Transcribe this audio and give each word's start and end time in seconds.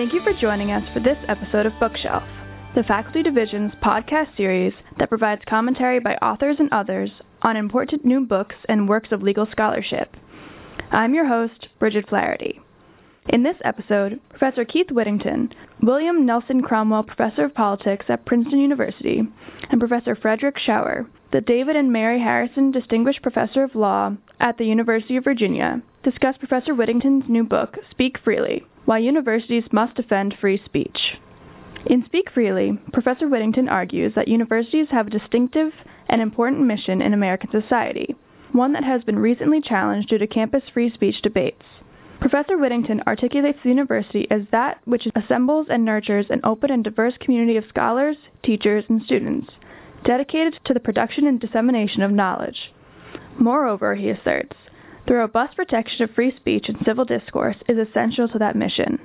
Thank 0.00 0.14
you 0.14 0.22
for 0.22 0.32
joining 0.32 0.70
us 0.70 0.82
for 0.94 1.00
this 1.00 1.18
episode 1.28 1.66
of 1.66 1.78
Bookshelf, 1.78 2.22
the 2.74 2.82
Faculty 2.84 3.22
Division's 3.22 3.74
podcast 3.82 4.34
series 4.34 4.72
that 4.98 5.10
provides 5.10 5.42
commentary 5.46 6.00
by 6.00 6.14
authors 6.22 6.56
and 6.58 6.72
others 6.72 7.10
on 7.42 7.54
important 7.54 8.02
new 8.02 8.24
books 8.24 8.54
and 8.66 8.88
works 8.88 9.12
of 9.12 9.22
legal 9.22 9.46
scholarship. 9.52 10.16
I'm 10.90 11.12
your 11.12 11.28
host, 11.28 11.68
Bridget 11.78 12.08
Flaherty. 12.08 12.62
In 13.28 13.42
this 13.42 13.58
episode, 13.62 14.18
Professor 14.30 14.64
Keith 14.64 14.90
Whittington, 14.90 15.52
William 15.82 16.24
Nelson 16.24 16.62
Cromwell 16.62 17.02
Professor 17.02 17.44
of 17.44 17.54
Politics 17.54 18.06
at 18.08 18.24
Princeton 18.24 18.58
University, 18.58 19.20
and 19.68 19.80
Professor 19.80 20.16
Frederick 20.16 20.56
Schauer, 20.56 21.10
the 21.30 21.42
David 21.42 21.76
and 21.76 21.92
Mary 21.92 22.18
Harrison 22.18 22.70
Distinguished 22.70 23.20
Professor 23.20 23.64
of 23.64 23.74
Law 23.74 24.16
at 24.40 24.56
the 24.56 24.64
University 24.64 25.16
of 25.16 25.24
Virginia, 25.24 25.82
discuss 26.02 26.38
Professor 26.38 26.74
Whittington's 26.74 27.24
new 27.28 27.44
book, 27.44 27.76
Speak 27.90 28.16
Freely 28.24 28.64
why 28.90 28.98
Universities 28.98 29.62
Must 29.70 29.94
Defend 29.94 30.34
Free 30.40 30.60
Speech. 30.64 30.98
In 31.86 32.04
Speak 32.06 32.28
Freely, 32.34 32.76
Professor 32.92 33.28
Whittington 33.28 33.68
argues 33.68 34.12
that 34.16 34.26
universities 34.26 34.88
have 34.90 35.06
a 35.06 35.10
distinctive 35.10 35.70
and 36.08 36.20
important 36.20 36.62
mission 36.62 37.00
in 37.00 37.14
American 37.14 37.52
society, 37.52 38.16
one 38.50 38.72
that 38.72 38.82
has 38.82 39.04
been 39.04 39.20
recently 39.20 39.60
challenged 39.60 40.08
due 40.08 40.18
to 40.18 40.26
campus 40.26 40.64
free 40.74 40.92
speech 40.92 41.22
debates. 41.22 41.62
Professor 42.18 42.58
Whittington 42.58 43.00
articulates 43.06 43.60
the 43.62 43.68
university 43.68 44.26
as 44.28 44.42
that 44.50 44.80
which 44.86 45.06
assembles 45.14 45.68
and 45.70 45.84
nurtures 45.84 46.26
an 46.28 46.40
open 46.42 46.72
and 46.72 46.82
diverse 46.82 47.14
community 47.20 47.56
of 47.56 47.68
scholars, 47.68 48.16
teachers, 48.42 48.82
and 48.88 49.00
students, 49.04 49.52
dedicated 50.04 50.58
to 50.64 50.74
the 50.74 50.80
production 50.80 51.28
and 51.28 51.38
dissemination 51.38 52.02
of 52.02 52.10
knowledge. 52.10 52.72
Moreover, 53.38 53.94
he 53.94 54.10
asserts, 54.10 54.56
the 55.10 55.16
robust 55.16 55.56
protection 55.56 56.04
of 56.04 56.10
free 56.12 56.32
speech 56.36 56.68
and 56.68 56.78
civil 56.84 57.04
discourse 57.04 57.56
is 57.68 57.76
essential 57.76 58.28
to 58.28 58.38
that 58.38 58.54
mission. 58.54 58.96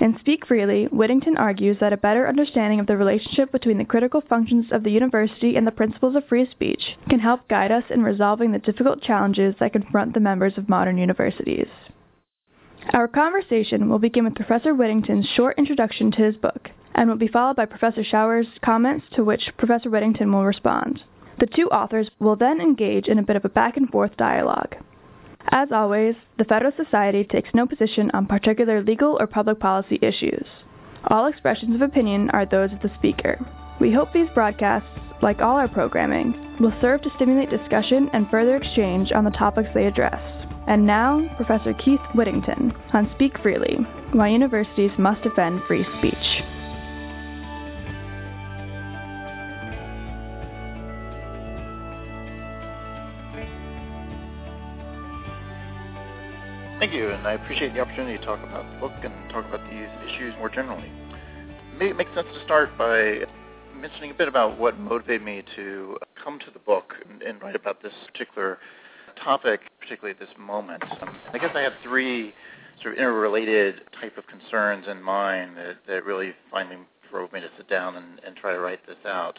In 0.00 0.18
Speak 0.18 0.44
Freely, 0.44 0.86
Whittington 0.86 1.36
argues 1.36 1.76
that 1.78 1.92
a 1.92 1.96
better 1.96 2.26
understanding 2.26 2.80
of 2.80 2.88
the 2.88 2.96
relationship 2.96 3.52
between 3.52 3.78
the 3.78 3.84
critical 3.84 4.20
functions 4.20 4.66
of 4.72 4.82
the 4.82 4.90
university 4.90 5.54
and 5.54 5.64
the 5.64 5.70
principles 5.70 6.16
of 6.16 6.26
free 6.26 6.50
speech 6.50 6.96
can 7.08 7.20
help 7.20 7.46
guide 7.46 7.70
us 7.70 7.84
in 7.88 8.02
resolving 8.02 8.50
the 8.50 8.58
difficult 8.58 9.00
challenges 9.00 9.54
that 9.60 9.72
confront 9.72 10.12
the 10.12 10.18
members 10.18 10.58
of 10.58 10.68
modern 10.68 10.98
universities. 10.98 11.68
Our 12.92 13.06
conversation 13.06 13.88
will 13.88 14.00
begin 14.00 14.24
with 14.24 14.34
Professor 14.34 14.74
Whittington's 14.74 15.28
short 15.36 15.56
introduction 15.56 16.10
to 16.10 16.24
his 16.24 16.34
book 16.34 16.70
and 16.96 17.08
will 17.08 17.16
be 17.16 17.28
followed 17.28 17.54
by 17.54 17.66
Professor 17.66 18.02
Schauer's 18.02 18.48
comments 18.60 19.06
to 19.14 19.22
which 19.22 19.52
Professor 19.56 19.88
Whittington 19.88 20.32
will 20.32 20.44
respond. 20.44 21.04
The 21.38 21.46
two 21.46 21.68
authors 21.68 22.10
will 22.18 22.34
then 22.34 22.60
engage 22.60 23.06
in 23.06 23.20
a 23.20 23.24
bit 23.24 23.36
of 23.36 23.44
a 23.44 23.48
back 23.48 23.76
and 23.76 23.88
forth 23.88 24.16
dialogue. 24.16 24.74
As 25.48 25.72
always, 25.72 26.14
the 26.38 26.44
Federalist 26.44 26.78
Society 26.78 27.24
takes 27.24 27.50
no 27.54 27.66
position 27.66 28.10
on 28.14 28.26
particular 28.26 28.82
legal 28.82 29.16
or 29.20 29.26
public 29.26 29.60
policy 29.60 29.98
issues. 30.02 30.46
All 31.08 31.26
expressions 31.26 31.74
of 31.74 31.82
opinion 31.82 32.30
are 32.30 32.46
those 32.46 32.72
of 32.72 32.80
the 32.80 32.94
speaker. 32.96 33.38
We 33.80 33.92
hope 33.92 34.12
these 34.12 34.28
broadcasts, 34.34 34.88
like 35.20 35.40
all 35.40 35.56
our 35.56 35.68
programming, 35.68 36.56
will 36.60 36.72
serve 36.80 37.02
to 37.02 37.10
stimulate 37.16 37.50
discussion 37.50 38.08
and 38.12 38.28
further 38.30 38.56
exchange 38.56 39.12
on 39.12 39.24
the 39.24 39.30
topics 39.30 39.68
they 39.74 39.86
address. 39.86 40.20
And 40.66 40.86
now, 40.86 41.28
Professor 41.36 41.74
Keith 41.74 42.00
Whittington 42.14 42.72
on 42.94 43.10
Speak 43.14 43.38
Freely 43.42 43.76
Why 44.12 44.28
Universities 44.28 44.92
Must 44.98 45.22
Defend 45.22 45.62
Free 45.66 45.84
Speech. 45.98 46.53
Thank 56.84 56.96
you, 56.96 57.12
and 57.12 57.26
I 57.26 57.32
appreciate 57.32 57.72
the 57.72 57.80
opportunity 57.80 58.18
to 58.18 58.24
talk 58.26 58.40
about 58.40 58.70
the 58.70 58.78
book 58.78 58.92
and 59.02 59.14
talk 59.30 59.46
about 59.46 59.62
these 59.70 59.88
issues 60.06 60.34
more 60.36 60.50
generally. 60.50 60.92
Maybe 61.78 61.92
it 61.92 61.96
makes 61.96 62.12
sense 62.14 62.26
to 62.34 62.44
start 62.44 62.76
by 62.76 63.20
mentioning 63.74 64.10
a 64.10 64.14
bit 64.14 64.28
about 64.28 64.58
what 64.58 64.78
motivated 64.78 65.22
me 65.22 65.42
to 65.56 65.96
come 66.22 66.38
to 66.40 66.50
the 66.52 66.58
book 66.58 66.92
and, 67.08 67.22
and 67.22 67.40
write 67.40 67.56
about 67.56 67.82
this 67.82 67.94
particular 68.12 68.58
topic, 69.16 69.62
particularly 69.80 70.10
at 70.10 70.18
this 70.20 70.36
moment. 70.38 70.82
Um, 71.00 71.16
I 71.32 71.38
guess 71.38 71.52
I 71.54 71.62
have 71.62 71.72
three 71.82 72.34
sort 72.82 72.92
of 72.92 72.98
interrelated 72.98 73.80
type 73.98 74.18
of 74.18 74.26
concerns 74.26 74.84
in 74.86 75.02
mind 75.02 75.56
that, 75.56 75.76
that 75.88 76.04
really 76.04 76.34
finally 76.50 76.76
drove 77.10 77.32
me 77.32 77.40
to 77.40 77.48
sit 77.56 77.66
down 77.66 77.96
and, 77.96 78.20
and 78.26 78.36
try 78.36 78.52
to 78.52 78.60
write 78.60 78.86
this 78.86 78.98
out. 79.06 79.38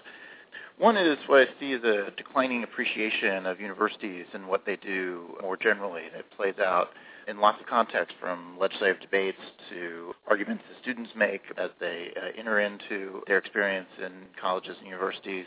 One 0.78 0.98
is 0.98 1.18
what 1.28 1.48
I 1.48 1.60
see 1.60 1.72
as 1.72 1.84
a 1.84 2.12
declining 2.18 2.64
appreciation 2.64 3.46
of 3.46 3.62
universities 3.62 4.26
and 4.34 4.46
what 4.48 4.66
they 4.66 4.76
do 4.76 5.38
more 5.42 5.56
generally. 5.56 6.04
It 6.14 6.26
plays 6.36 6.56
out 6.60 6.90
in 7.30 7.40
lots 7.40 7.60
of 7.62 7.66
contexts, 7.66 8.14
from 8.20 8.58
legislative 8.60 9.00
debates 9.00 9.40
to 9.70 10.14
arguments 10.28 10.64
that 10.70 10.82
students 10.82 11.12
make 11.16 11.42
as 11.58 11.70
they 11.80 12.12
uh, 12.18 12.38
enter 12.38 12.60
into 12.60 13.22
their 13.26 13.38
experience 13.38 13.88
in 14.04 14.12
colleges 14.40 14.76
and 14.80 14.86
universities. 14.86 15.46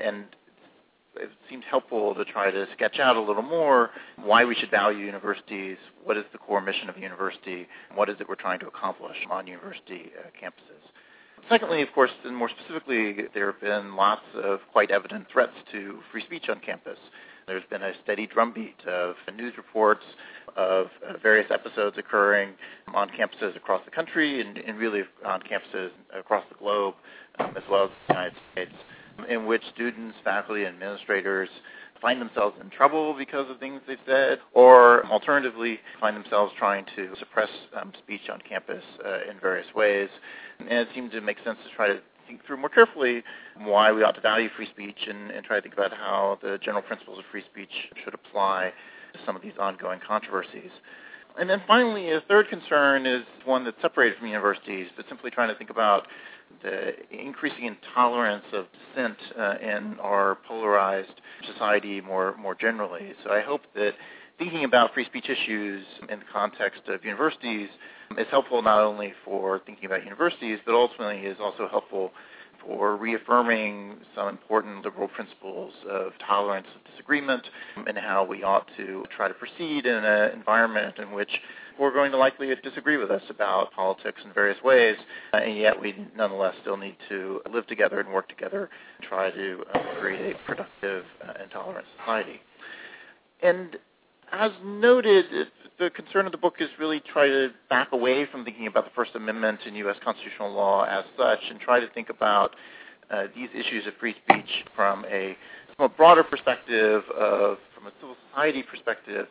And 0.00 0.24
it 1.16 1.30
seems 1.50 1.64
helpful 1.68 2.14
to 2.14 2.24
try 2.24 2.50
to 2.50 2.66
sketch 2.72 3.00
out 3.00 3.16
a 3.16 3.20
little 3.20 3.42
more 3.42 3.90
why 4.16 4.44
we 4.44 4.54
should 4.54 4.70
value 4.70 5.04
universities, 5.04 5.76
what 6.04 6.16
is 6.16 6.24
the 6.32 6.38
core 6.38 6.60
mission 6.60 6.88
of 6.88 6.96
a 6.96 7.00
university, 7.00 7.66
what 7.94 8.08
is 8.08 8.16
it 8.20 8.28
we're 8.28 8.36
trying 8.36 8.60
to 8.60 8.68
accomplish 8.68 9.16
on 9.28 9.46
university 9.46 10.12
uh, 10.18 10.28
campuses. 10.40 10.77
Secondly, 11.48 11.80
of 11.80 11.88
course, 11.94 12.10
and 12.24 12.36
more 12.36 12.50
specifically, 12.50 13.16
there 13.32 13.50
have 13.50 13.60
been 13.60 13.96
lots 13.96 14.24
of 14.34 14.60
quite 14.70 14.90
evident 14.90 15.26
threats 15.32 15.54
to 15.72 15.98
free 16.12 16.22
speech 16.24 16.48
on 16.50 16.60
campus. 16.60 16.98
There's 17.46 17.64
been 17.70 17.82
a 17.82 17.92
steady 18.04 18.26
drumbeat 18.26 18.76
of 18.86 19.14
news 19.34 19.54
reports 19.56 20.04
of 20.56 20.88
various 21.22 21.50
episodes 21.50 21.96
occurring 21.96 22.50
on 22.94 23.08
campuses 23.08 23.56
across 23.56 23.82
the 23.86 23.90
country 23.90 24.42
and, 24.42 24.58
and 24.58 24.78
really 24.78 25.02
on 25.24 25.40
campuses 25.40 25.88
across 26.14 26.44
the 26.50 26.56
globe, 26.56 26.94
um, 27.38 27.54
as 27.56 27.62
well 27.70 27.84
as 27.84 27.90
the 28.08 28.14
United 28.14 28.38
States, 28.52 28.74
in 29.30 29.46
which 29.46 29.62
students, 29.74 30.16
faculty, 30.22 30.64
and 30.64 30.74
administrators 30.74 31.48
find 32.00 32.20
themselves 32.20 32.56
in 32.60 32.70
trouble 32.70 33.14
because 33.16 33.50
of 33.50 33.58
things 33.58 33.80
they've 33.86 33.98
said, 34.06 34.38
or 34.52 35.04
alternatively 35.06 35.78
find 36.00 36.16
themselves 36.16 36.52
trying 36.58 36.84
to 36.96 37.10
suppress 37.18 37.48
um, 37.80 37.92
speech 37.98 38.28
on 38.32 38.40
campus 38.48 38.82
uh, 39.04 39.30
in 39.30 39.38
various 39.40 39.66
ways. 39.74 40.08
And 40.60 40.68
it 40.70 40.88
seemed 40.94 41.10
to 41.12 41.20
make 41.20 41.38
sense 41.44 41.58
to 41.68 41.76
try 41.76 41.88
to 41.88 42.00
think 42.26 42.44
through 42.46 42.58
more 42.58 42.68
carefully 42.68 43.22
why 43.58 43.90
we 43.90 44.02
ought 44.02 44.14
to 44.14 44.20
value 44.20 44.48
free 44.54 44.68
speech 44.70 44.98
and, 45.08 45.30
and 45.30 45.44
try 45.44 45.56
to 45.56 45.62
think 45.62 45.74
about 45.74 45.92
how 45.92 46.38
the 46.42 46.58
general 46.62 46.82
principles 46.82 47.18
of 47.18 47.24
free 47.30 47.42
speech 47.50 47.72
should 48.04 48.14
apply 48.14 48.72
to 49.14 49.18
some 49.24 49.34
of 49.34 49.42
these 49.42 49.54
ongoing 49.58 50.00
controversies. 50.06 50.70
And 51.38 51.48
then 51.48 51.62
finally, 51.66 52.10
a 52.10 52.20
third 52.22 52.48
concern 52.48 53.06
is 53.06 53.22
one 53.44 53.64
that's 53.64 53.80
separated 53.80 54.18
from 54.18 54.26
universities, 54.26 54.88
but 54.96 55.06
simply 55.08 55.30
trying 55.30 55.48
to 55.48 55.54
think 55.54 55.70
about 55.70 56.06
the 56.62 56.92
increasing 57.10 57.66
intolerance 57.66 58.44
of 58.52 58.66
dissent 58.72 59.16
uh, 59.38 59.54
in 59.60 59.96
our 60.00 60.38
polarized 60.46 61.20
society 61.52 62.00
more 62.00 62.36
more 62.36 62.54
generally. 62.54 63.12
So 63.24 63.30
I 63.30 63.40
hope 63.40 63.62
that 63.74 63.92
thinking 64.38 64.64
about 64.64 64.94
free 64.94 65.04
speech 65.04 65.28
issues 65.28 65.84
in 66.08 66.20
the 66.20 66.24
context 66.32 66.82
of 66.88 67.04
universities 67.04 67.68
is 68.16 68.26
helpful 68.30 68.62
not 68.62 68.80
only 68.80 69.12
for 69.24 69.60
thinking 69.66 69.86
about 69.86 70.04
universities, 70.04 70.58
but 70.64 70.74
ultimately 70.74 71.26
is 71.26 71.36
also 71.40 71.68
helpful 71.68 72.12
for 72.66 72.96
reaffirming 72.96 73.96
some 74.14 74.28
important 74.28 74.84
liberal 74.84 75.08
principles 75.08 75.72
of 75.88 76.12
tolerance 76.26 76.66
of 76.74 76.90
disagreement 76.90 77.42
and 77.86 77.96
how 77.96 78.24
we 78.24 78.42
ought 78.42 78.66
to 78.76 79.04
try 79.16 79.28
to 79.28 79.34
proceed 79.34 79.86
in 79.86 80.04
an 80.04 80.32
environment 80.32 80.98
in 80.98 81.12
which 81.12 81.30
we're 81.78 81.92
going 81.92 82.10
to 82.10 82.18
likely 82.18 82.52
disagree 82.62 82.96
with 82.96 83.10
us 83.10 83.22
about 83.30 83.72
politics 83.72 84.20
in 84.24 84.32
various 84.32 84.60
ways, 84.64 84.96
and 85.32 85.56
yet 85.56 85.80
we 85.80 85.94
nonetheless 86.16 86.54
still 86.60 86.76
need 86.76 86.96
to 87.08 87.40
live 87.52 87.66
together 87.68 88.00
and 88.00 88.12
work 88.12 88.28
together 88.28 88.68
and 88.98 89.08
try 89.08 89.30
to 89.30 89.62
create 90.00 90.34
a 90.34 90.46
productive 90.46 91.04
uh, 91.26 91.34
and 91.40 91.50
tolerant 91.50 91.86
society. 91.98 92.40
And 93.42 93.76
as 94.32 94.50
noted, 94.64 95.26
the 95.78 95.90
concern 95.90 96.26
of 96.26 96.32
the 96.32 96.38
book 96.38 96.54
is 96.60 96.68
really 96.78 97.00
try 97.00 97.26
to 97.26 97.50
back 97.70 97.92
away 97.92 98.26
from 98.26 98.44
thinking 98.44 98.66
about 98.66 98.84
the 98.84 98.90
First 98.94 99.12
Amendment 99.14 99.60
and 99.66 99.76
U.S. 99.76 99.96
constitutional 100.04 100.52
law 100.52 100.84
as 100.84 101.04
such 101.16 101.38
and 101.50 101.60
try 101.60 101.80
to 101.80 101.88
think 101.90 102.08
about 102.10 102.54
uh, 103.10 103.24
these 103.34 103.48
issues 103.54 103.86
of 103.86 103.94
free 104.00 104.14
speech 104.24 104.64
from 104.74 105.04
a, 105.06 105.36
from 105.76 105.86
a 105.86 105.88
broader 105.88 106.24
perspective, 106.24 107.02
of, 107.16 107.58
from 107.74 107.86
a 107.86 107.92
civil 108.00 108.16
society 108.30 108.62
perspective, 108.62 109.26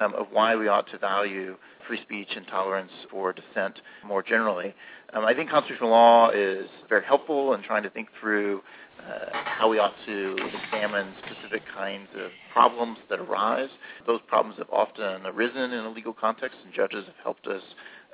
um, 0.00 0.14
of 0.14 0.26
why 0.32 0.56
we 0.56 0.68
ought 0.68 0.88
to 0.90 0.98
value 0.98 1.56
free 1.86 2.00
speech 2.02 2.28
and 2.34 2.46
tolerance 2.46 2.92
for 3.10 3.32
dissent 3.32 3.80
more 4.04 4.22
generally. 4.22 4.74
Um, 5.12 5.24
I 5.24 5.34
think 5.34 5.50
constitutional 5.50 5.90
law 5.90 6.30
is 6.30 6.66
very 6.88 7.04
helpful 7.04 7.54
in 7.54 7.62
trying 7.62 7.82
to 7.82 7.90
think 7.90 8.08
through 8.20 8.62
uh, 9.00 9.26
how 9.32 9.68
we 9.68 9.78
ought 9.78 9.94
to 10.06 10.36
examine 10.36 11.12
specific 11.24 11.62
kinds 11.74 12.08
of 12.16 12.30
problems 12.52 12.98
that 13.08 13.18
arise. 13.18 13.70
Those 14.06 14.20
problems 14.26 14.58
have 14.58 14.70
often 14.70 15.26
arisen 15.26 15.72
in 15.72 15.84
a 15.84 15.90
legal 15.90 16.12
context, 16.12 16.58
and 16.64 16.72
judges 16.72 17.06
have 17.06 17.16
helped 17.22 17.46
us 17.46 17.62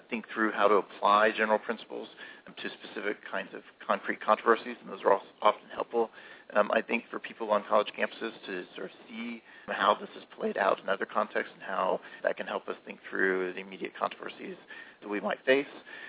think 0.08 0.24
through 0.32 0.52
how 0.52 0.68
to 0.68 0.76
apply 0.76 1.32
general 1.36 1.58
principles 1.58 2.08
to 2.56 2.68
specific 2.70 3.16
kinds 3.30 3.48
of 3.54 3.62
concrete 3.84 4.20
controversies, 4.20 4.76
and 4.80 4.90
those 4.90 5.04
are 5.04 5.20
often 5.42 5.68
helpful. 5.74 6.10
Um, 6.54 6.70
I 6.72 6.80
think 6.80 7.04
for 7.10 7.18
people 7.18 7.50
on 7.50 7.64
college 7.68 7.88
campuses 7.98 8.32
to 8.46 8.64
sort 8.76 8.86
of 8.86 8.92
see 9.08 9.42
how 9.74 9.94
this 9.94 10.10
is 10.16 10.24
played 10.38 10.56
out 10.56 10.80
in 10.82 10.88
other 10.88 11.06
contexts 11.06 11.52
and 11.54 11.62
how 11.62 12.00
that 12.22 12.36
can 12.36 12.46
help 12.46 12.68
us 12.68 12.76
think 12.84 12.98
through 13.10 13.52
the 13.54 13.60
immediate 13.60 13.92
controversies 13.98 14.56
that 15.02 15.08
we 15.08 15.20
might 15.20 15.38
face. 15.44 15.66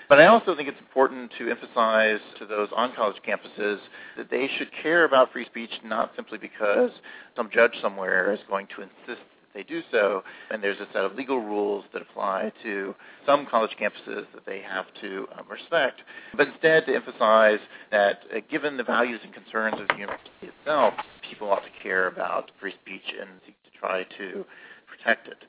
But 0.09 0.19
I 0.19 0.27
also 0.27 0.56
think 0.56 0.69
it's 0.69 0.80
important 0.80 1.31
to 1.38 1.50
emphasize 1.50 2.19
to 2.39 2.45
those 2.45 2.69
on 2.75 2.94
college 2.95 3.18
campuses 3.27 3.80
that 4.15 4.30
they 4.30 4.50
should 4.57 4.69
care 4.81 5.06
about 5.06 5.31
free 5.31 5.45
speech 5.45 5.71
not 5.83 6.12
simply 6.15 6.38
because 6.38 6.92
some 7.36 7.50
judge 7.54 7.74
somewhere 7.81 8.33
is 8.33 8.39
going 8.50 8.68
to 8.75 8.83
insist 8.83 9.25
they 9.57 9.63
do 9.63 9.81
so, 9.92 10.24
and 10.51 10.63
there's 10.63 10.80
a 10.80 10.88
set 10.94 11.04
of 11.04 11.15
legal 11.15 11.39
rules 11.39 11.83
that 11.92 12.01
apply 12.04 12.51
to 12.62 12.94
some 13.25 13.48
college 13.50 13.71
campuses 13.81 14.25
that 14.36 14.45
they 14.45 14.62
have 14.62 14.86
to 15.01 15.27
um, 15.38 15.45
respect, 15.50 16.01
but 16.36 16.48
instead 16.48 16.86
to 16.86 16.94
emphasize 16.94 17.57
that 17.89 18.19
uh, 18.31 18.39
given 18.51 18.77
the 18.77 18.83
values 18.83 19.19
and 19.24 19.33
concerns 19.33 19.81
of 19.81 19.88
the 19.88 19.95
university 19.95 20.30
itself, 20.44 20.94
people 21.27 21.50
ought 21.50 21.63
to 21.63 21.83
care 21.83 22.07
about 22.07 22.51
free 22.62 22.74
speech 22.83 23.15
and 23.19 23.30
seek 23.48 23.56
to 23.63 23.80
try 23.80 24.04
to 24.19 24.45
protect 24.86 25.27
it. 25.27 25.44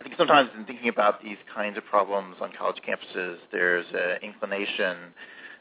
I 0.00 0.02
think 0.02 0.16
sometimes 0.18 0.50
in 0.58 0.64
thinking 0.64 0.88
about 0.88 1.22
these 1.22 1.38
kinds 1.54 1.78
of 1.78 1.84
problems 1.84 2.36
on 2.40 2.50
college 2.58 2.82
campuses, 2.86 3.36
there's 3.52 3.86
an 3.92 4.22
inclination 4.22 4.96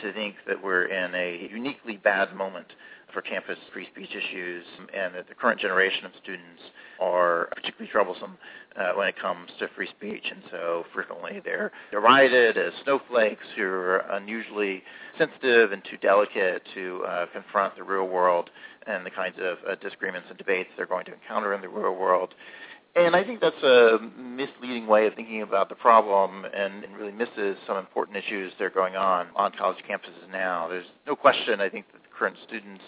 to 0.02 0.12
think 0.14 0.36
that 0.48 0.64
we're 0.64 0.86
in 0.86 1.14
a 1.14 1.50
uniquely 1.52 1.98
bad 1.98 2.36
moment 2.36 2.68
for 3.14 3.22
campus 3.22 3.58
free 3.74 3.88
speech 3.92 4.10
issues 4.10 4.64
and 4.94 5.16
that 5.16 5.28
the 5.28 5.36
current 5.36 5.60
generation 5.60 6.06
of 6.06 6.12
students 6.22 6.62
are 7.00 7.50
particularly 7.56 7.92
troublesome 7.92 8.38
uh, 8.76 8.92
when 8.96 9.08
it 9.08 9.16
comes 9.20 9.50
to 9.60 9.68
free 9.76 9.88
speech. 9.98 10.26
And 10.32 10.42
so 10.52 10.86
frequently 10.94 11.42
they're 11.44 11.72
derided 11.92 12.58
as 12.58 12.74
snowflakes 12.84 13.46
who 13.56 13.64
are 13.64 13.98
unusually 14.12 14.84
sensitive 15.18 15.72
and 15.72 15.84
too 15.84 15.98
delicate 15.98 16.64
to 16.74 17.04
uh, 17.08 17.26
confront 17.34 17.76
the 17.76 17.84
real 17.84 18.08
world 18.08 18.50
and 18.88 19.06
the 19.06 19.12
kinds 19.12 19.36
of 19.40 19.58
uh, 19.70 19.76
disagreements 19.76 20.28
and 20.30 20.38
debates 20.38 20.70
they're 20.78 20.86
going 20.86 21.06
to 21.06 21.14
encounter 21.14 21.54
in 21.54 21.62
the 21.62 21.70
real 21.70 21.96
world. 21.96 22.34
And 22.96 23.16
I 23.16 23.24
think 23.24 23.40
that's 23.40 23.62
a 23.64 24.00
misleading 24.18 24.88
way 24.88 25.06
of 25.06 25.14
thinking 25.14 25.44
about 25.44 25.70
the 25.70 25.76
problem 25.76 26.46
and, 26.46 26.84
and 26.84 26.98
really 26.98 27.12
misses 27.12 27.56
some 27.68 27.78
important 27.78 28.18
issues 28.18 28.52
that 28.58 28.66
are 28.66 28.70
going 28.72 28.96
on 28.96 29.28
on 29.36 29.52
college 29.58 29.78
campuses 29.88 30.30
now. 30.32 30.68
There's 30.68 30.88
no 31.06 31.16
question, 31.16 31.62
I 31.62 31.70
think, 31.70 31.86
current 32.20 32.38
students 32.46 32.84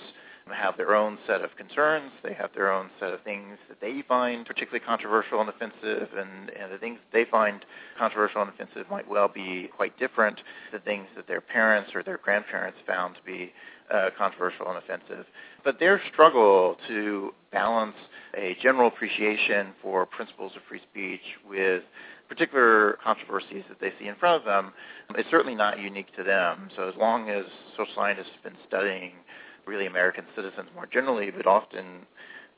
have 0.54 0.76
their 0.76 0.96
own 0.96 1.18
set 1.28 1.42
of 1.42 1.56
concerns. 1.56 2.12
They 2.24 2.34
have 2.34 2.50
their 2.54 2.72
own 2.72 2.90
set 3.00 3.14
of 3.14 3.22
things 3.22 3.58
that 3.70 3.80
they 3.80 4.04
find 4.08 4.46
particularly 4.46 4.84
controversial 4.86 5.40
and 5.40 5.50
offensive, 5.50 6.10
and, 6.18 6.50
and 6.50 6.72
the 6.72 6.78
things 6.78 7.00
they 7.14 7.26
find 7.26 7.64
controversial 7.98 8.42
and 8.42 8.50
offensive 8.50 8.90
might 8.90 9.10
well 9.10 9.30
be 9.34 9.70
quite 9.76 9.98
different 9.98 10.42
the 10.74 10.80
things 10.80 11.08
that 11.16 11.28
their 11.28 11.42
parents 11.42 11.92
or 11.96 12.04
their 12.04 12.18
grandparents 12.18 12.78
found 12.86 13.16
to 13.16 13.22
be 13.24 13.54
uh, 13.94 14.10
controversial 14.18 14.68
and 14.68 14.78
offensive. 14.78 15.26
But 15.64 15.80
their 15.80 16.02
struggle 16.12 16.78
to 16.88 17.32
balance 17.52 17.96
a 18.36 18.58
general 18.62 18.88
appreciation 18.88 19.74
for 19.82 20.06
principles 20.06 20.54
of 20.56 20.62
free 20.68 20.82
speech 20.92 21.22
with 21.48 21.84
particular 22.30 22.98
controversies 23.04 23.64
that 23.68 23.82
they 23.82 23.92
see 24.00 24.08
in 24.08 24.16
front 24.16 24.42
of 24.42 24.46
them 24.46 24.72
is 25.18 25.26
certainly 25.30 25.56
not 25.56 25.80
unique 25.80 26.16
to 26.16 26.24
them. 26.24 26.70
So 26.78 26.88
as 26.88 26.96
long 26.98 27.30
as 27.30 27.44
social 27.72 27.94
scientists 27.94 28.30
have 28.34 28.44
been 28.44 28.62
studying 28.66 29.12
really 29.66 29.86
American 29.86 30.26
citizens 30.36 30.70
more 30.76 30.86
generally, 30.86 31.32
but 31.32 31.46
often 31.46 32.06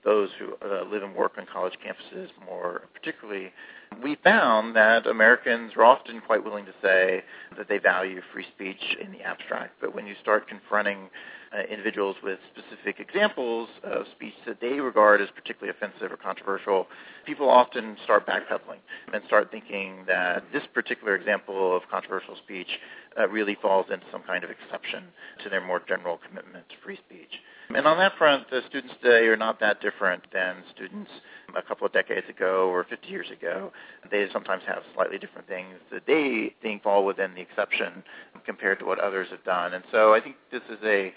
those 0.03 0.29
who 0.37 0.53
uh, 0.65 0.83
live 0.83 1.03
and 1.03 1.15
work 1.15 1.33
on 1.37 1.45
college 1.51 1.73
campuses 1.85 2.27
more 2.45 2.83
particularly, 2.93 3.51
we 4.01 4.17
found 4.23 4.75
that 4.75 5.07
Americans 5.07 5.73
are 5.75 5.83
often 5.83 6.21
quite 6.21 6.43
willing 6.43 6.65
to 6.65 6.73
say 6.81 7.23
that 7.57 7.67
they 7.67 7.77
value 7.77 8.21
free 8.33 8.45
speech 8.53 8.97
in 9.01 9.11
the 9.11 9.21
abstract. 9.21 9.73
But 9.81 9.93
when 9.93 10.07
you 10.07 10.15
start 10.21 10.47
confronting 10.47 11.09
uh, 11.53 11.61
individuals 11.71 12.15
with 12.23 12.39
specific 12.55 12.99
examples 12.99 13.69
of 13.83 14.05
speech 14.15 14.33
that 14.47 14.59
they 14.59 14.79
regard 14.79 15.21
as 15.21 15.29
particularly 15.35 15.69
offensive 15.69 16.11
or 16.11 16.17
controversial, 16.17 16.87
people 17.25 17.49
often 17.49 17.95
start 18.03 18.25
backpedaling 18.25 18.81
and 19.13 19.21
start 19.27 19.51
thinking 19.51 20.03
that 20.07 20.43
this 20.51 20.63
particular 20.73 21.15
example 21.15 21.75
of 21.75 21.83
controversial 21.91 22.35
speech 22.37 22.79
uh, 23.19 23.27
really 23.29 23.55
falls 23.61 23.85
into 23.91 24.05
some 24.11 24.23
kind 24.23 24.43
of 24.43 24.49
exception 24.49 25.03
to 25.43 25.49
their 25.49 25.65
more 25.65 25.81
general 25.87 26.19
commitment 26.27 26.67
to 26.69 26.75
free 26.83 26.97
speech. 27.07 27.39
And 27.75 27.87
on 27.87 27.97
that 27.97 28.17
front, 28.17 28.49
the 28.51 28.61
students 28.69 28.93
today 29.01 29.25
are 29.27 29.37
not 29.37 29.59
that 29.59 29.81
different 29.81 30.23
than 30.31 30.57
students 30.75 31.09
a 31.57 31.61
couple 31.61 31.87
of 31.87 31.93
decades 31.93 32.27
ago 32.29 32.69
or 32.69 32.83
50 32.83 33.07
years 33.07 33.27
ago. 33.31 33.71
They 34.11 34.27
sometimes 34.31 34.63
have 34.67 34.83
slightly 34.93 35.17
different 35.17 35.47
things 35.47 35.75
that 35.91 36.03
they 36.05 36.53
think 36.61 36.83
fall 36.83 37.05
within 37.05 37.33
the 37.33 37.41
exception 37.41 38.03
compared 38.45 38.79
to 38.79 38.85
what 38.85 38.99
others 38.99 39.27
have 39.31 39.43
done. 39.43 39.73
And 39.73 39.83
so 39.91 40.13
I 40.13 40.21
think 40.21 40.35
this 40.51 40.61
is 40.69 40.77
a 40.83 41.13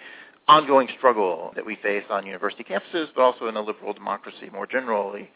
ongoing 0.48 0.88
struggle 0.96 1.52
that 1.56 1.66
we 1.66 1.76
face 1.82 2.04
on 2.08 2.24
university 2.24 2.64
campuses, 2.64 3.08
but 3.14 3.22
also 3.22 3.48
in 3.48 3.56
a 3.56 3.60
liberal 3.60 3.92
democracy 3.92 4.48
more 4.52 4.66
generally, 4.66 5.28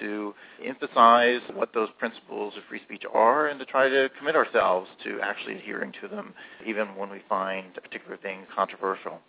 to 0.00 0.34
emphasize 0.64 1.40
what 1.54 1.72
those 1.72 1.88
principles 1.98 2.54
of 2.56 2.64
free 2.68 2.80
speech 2.82 3.04
are 3.14 3.46
and 3.46 3.60
to 3.60 3.64
try 3.64 3.88
to 3.88 4.10
commit 4.18 4.34
ourselves 4.34 4.88
to 5.04 5.20
actually 5.22 5.54
adhering 5.54 5.92
to 6.00 6.08
them, 6.08 6.34
even 6.66 6.88
when 6.96 7.08
we 7.08 7.22
find 7.28 7.72
particular 7.74 8.16
things 8.16 8.46
controversial. 8.54 9.20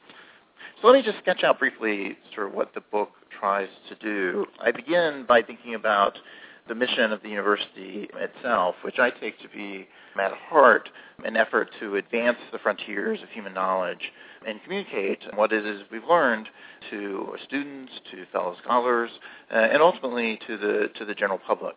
So 0.82 0.88
let 0.88 0.94
me 0.94 1.02
just 1.02 1.18
sketch 1.24 1.44
out 1.44 1.58
briefly 1.58 2.18
sort 2.36 2.48
of 2.48 2.54
what 2.54 2.76
the 2.76 2.82
book 2.82 3.10
tries 3.40 3.70
to 3.90 3.96
do. 3.96 4.46
I 4.60 4.72
begin 4.72 5.26
by 5.28 5.42
thinking 5.42 5.74
about 5.74 6.20
the 6.68 6.76
mission 6.76 7.12
of 7.12 7.24
the 7.24 7.30
university 7.30 8.08
itself, 8.14 8.76
which 8.84 9.00
I 9.00 9.10
take 9.10 9.40
to 9.40 9.50
be 9.50 9.88
at 10.20 10.34
heart 10.34 10.90
an 11.26 11.36
effort 11.36 11.70
to 11.80 11.96
advance 11.96 12.38
the 12.52 12.60
frontiers 12.60 13.24
of 13.24 13.30
human 13.30 13.54
knowledge 13.54 14.12
and 14.46 14.62
communicate 14.64 15.20
what 15.34 15.52
it 15.52 15.66
is 15.66 15.82
we've 15.92 16.04
learned 16.04 16.48
to 16.92 17.36
students, 17.48 17.94
to 18.12 18.26
fellow 18.32 18.56
scholars, 18.64 19.10
uh, 19.52 19.56
and 19.56 19.82
ultimately 19.82 20.40
to 20.46 20.58
the 20.58 20.90
to 20.96 21.06
the 21.06 21.16
general 21.16 21.40
public. 21.40 21.76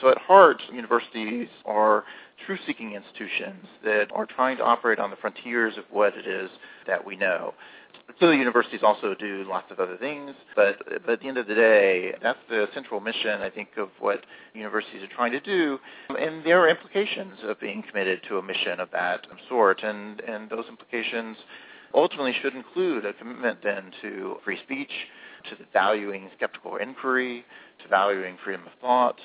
So 0.00 0.08
at 0.08 0.18
heart, 0.18 0.62
universities 0.72 1.48
are 1.66 2.04
truth-seeking 2.46 2.94
institutions 2.94 3.66
that 3.84 4.06
are 4.12 4.26
trying 4.26 4.56
to 4.56 4.64
operate 4.64 4.98
on 4.98 5.10
the 5.10 5.16
frontiers 5.16 5.74
of 5.76 5.84
what 5.90 6.16
it 6.16 6.26
is 6.26 6.50
that 6.86 7.04
we 7.04 7.16
know. 7.16 7.54
Clearly, 8.18 8.38
universities 8.38 8.80
also 8.82 9.14
do 9.14 9.44
lots 9.48 9.70
of 9.70 9.80
other 9.80 9.96
things, 9.96 10.32
but, 10.56 10.76
but 11.04 11.10
at 11.10 11.20
the 11.20 11.28
end 11.28 11.38
of 11.38 11.46
the 11.46 11.54
day, 11.54 12.14
that's 12.22 12.38
the 12.48 12.66
central 12.74 13.00
mission, 13.00 13.40
I 13.40 13.50
think, 13.50 13.70
of 13.76 13.88
what 13.98 14.24
universities 14.54 15.02
are 15.02 15.14
trying 15.14 15.32
to 15.32 15.40
do. 15.40 15.78
And 16.08 16.44
there 16.44 16.60
are 16.60 16.68
implications 16.68 17.38
of 17.44 17.60
being 17.60 17.82
committed 17.82 18.20
to 18.28 18.38
a 18.38 18.42
mission 18.42 18.80
of 18.80 18.90
that 18.92 19.26
sort, 19.48 19.82
and, 19.82 20.20
and 20.20 20.50
those 20.50 20.66
implications 20.68 21.36
ultimately 21.94 22.34
should 22.42 22.54
include 22.54 23.04
a 23.04 23.12
commitment 23.14 23.58
then 23.62 23.90
to 24.02 24.36
free 24.44 24.58
speech, 24.64 24.92
to 25.48 25.56
valuing 25.72 26.30
skeptical 26.36 26.76
inquiry, 26.76 27.44
to 27.82 27.88
valuing 27.88 28.36
freedom 28.44 28.66
of 28.66 28.72
thought, 28.80 29.18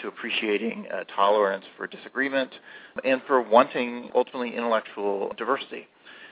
to 0.00 0.08
appreciating 0.08 0.86
uh, 0.92 1.04
tolerance 1.14 1.64
for 1.76 1.86
disagreement, 1.86 2.50
and 3.04 3.22
for 3.26 3.40
wanting 3.40 4.10
ultimately 4.14 4.54
intellectual 4.54 5.32
diversity. 5.36 5.86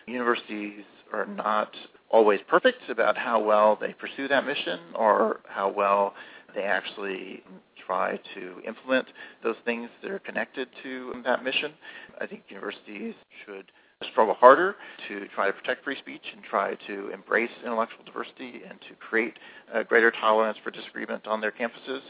Universities 0.07 0.85
are 1.13 1.27
not 1.27 1.75
always 2.11 2.41
perfect 2.49 2.89
about 2.89 3.17
how 3.17 3.43
well 3.43 3.77
they 3.81 3.93
pursue 3.93 4.29
that 4.29 4.47
mission 4.47 4.81
or 4.95 5.41
how 5.49 5.69
well 5.69 6.15
they 6.55 6.63
actually 6.63 7.43
try 7.87 8.19
to 8.35 8.61
implement 8.67 9.07
those 9.43 9.57
things 9.65 9.89
that 10.03 10.11
are 10.11 10.19
connected 10.19 10.69
to 10.83 11.13
that 11.25 11.45
mission. 11.45 11.73
I 12.21 12.27
think 12.27 12.43
universities 12.49 13.15
should 13.45 13.71
struggle 14.11 14.35
harder 14.35 14.77
to 15.09 15.27
try 15.35 15.47
to 15.47 15.53
protect 15.53 15.85
free 15.85 15.97
speech 15.99 16.23
and 16.35 16.43
try 16.43 16.75
to 16.87 17.11
embrace 17.11 17.51
intellectual 17.65 18.05
diversity 18.05 18.63
and 18.69 18.81
to 18.89 18.95
create 18.99 19.35
a 19.75 19.85
greater 19.85 20.11
tolerance 20.11 20.57
for 20.65 20.71
disagreement 20.71 21.27
on 21.27 21.41
their 21.41 21.53
campuses. 21.53 22.01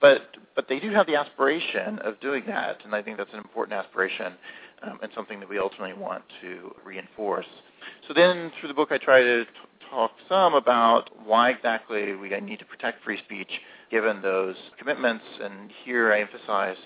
But 0.00 0.36
but 0.54 0.68
they 0.68 0.80
do 0.80 0.90
have 0.90 1.06
the 1.06 1.14
aspiration 1.14 1.98
of 2.00 2.18
doing 2.20 2.42
that, 2.48 2.78
and 2.84 2.94
I 2.94 3.02
think 3.02 3.16
that's 3.16 3.32
an 3.32 3.38
important 3.38 3.78
aspiration 3.78 4.34
um, 4.82 4.98
and 5.02 5.10
something 5.14 5.40
that 5.40 5.48
we 5.48 5.58
ultimately 5.58 5.94
want 5.94 6.24
to 6.42 6.74
reinforce. 6.84 7.46
So 8.08 8.14
then 8.14 8.52
through 8.58 8.68
the 8.68 8.74
book 8.74 8.88
I 8.92 8.98
try 8.98 9.20
to 9.22 9.44
t- 9.44 9.50
talk 9.90 10.12
some 10.28 10.54
about 10.54 11.10
why 11.24 11.50
exactly 11.50 12.14
we 12.14 12.28
need 12.40 12.58
to 12.58 12.64
protect 12.64 13.04
free 13.04 13.18
speech 13.24 13.50
given 13.90 14.20
those 14.22 14.56
commitments, 14.78 15.24
and 15.42 15.70
here 15.84 16.12
I 16.12 16.20
emphasize 16.20 16.76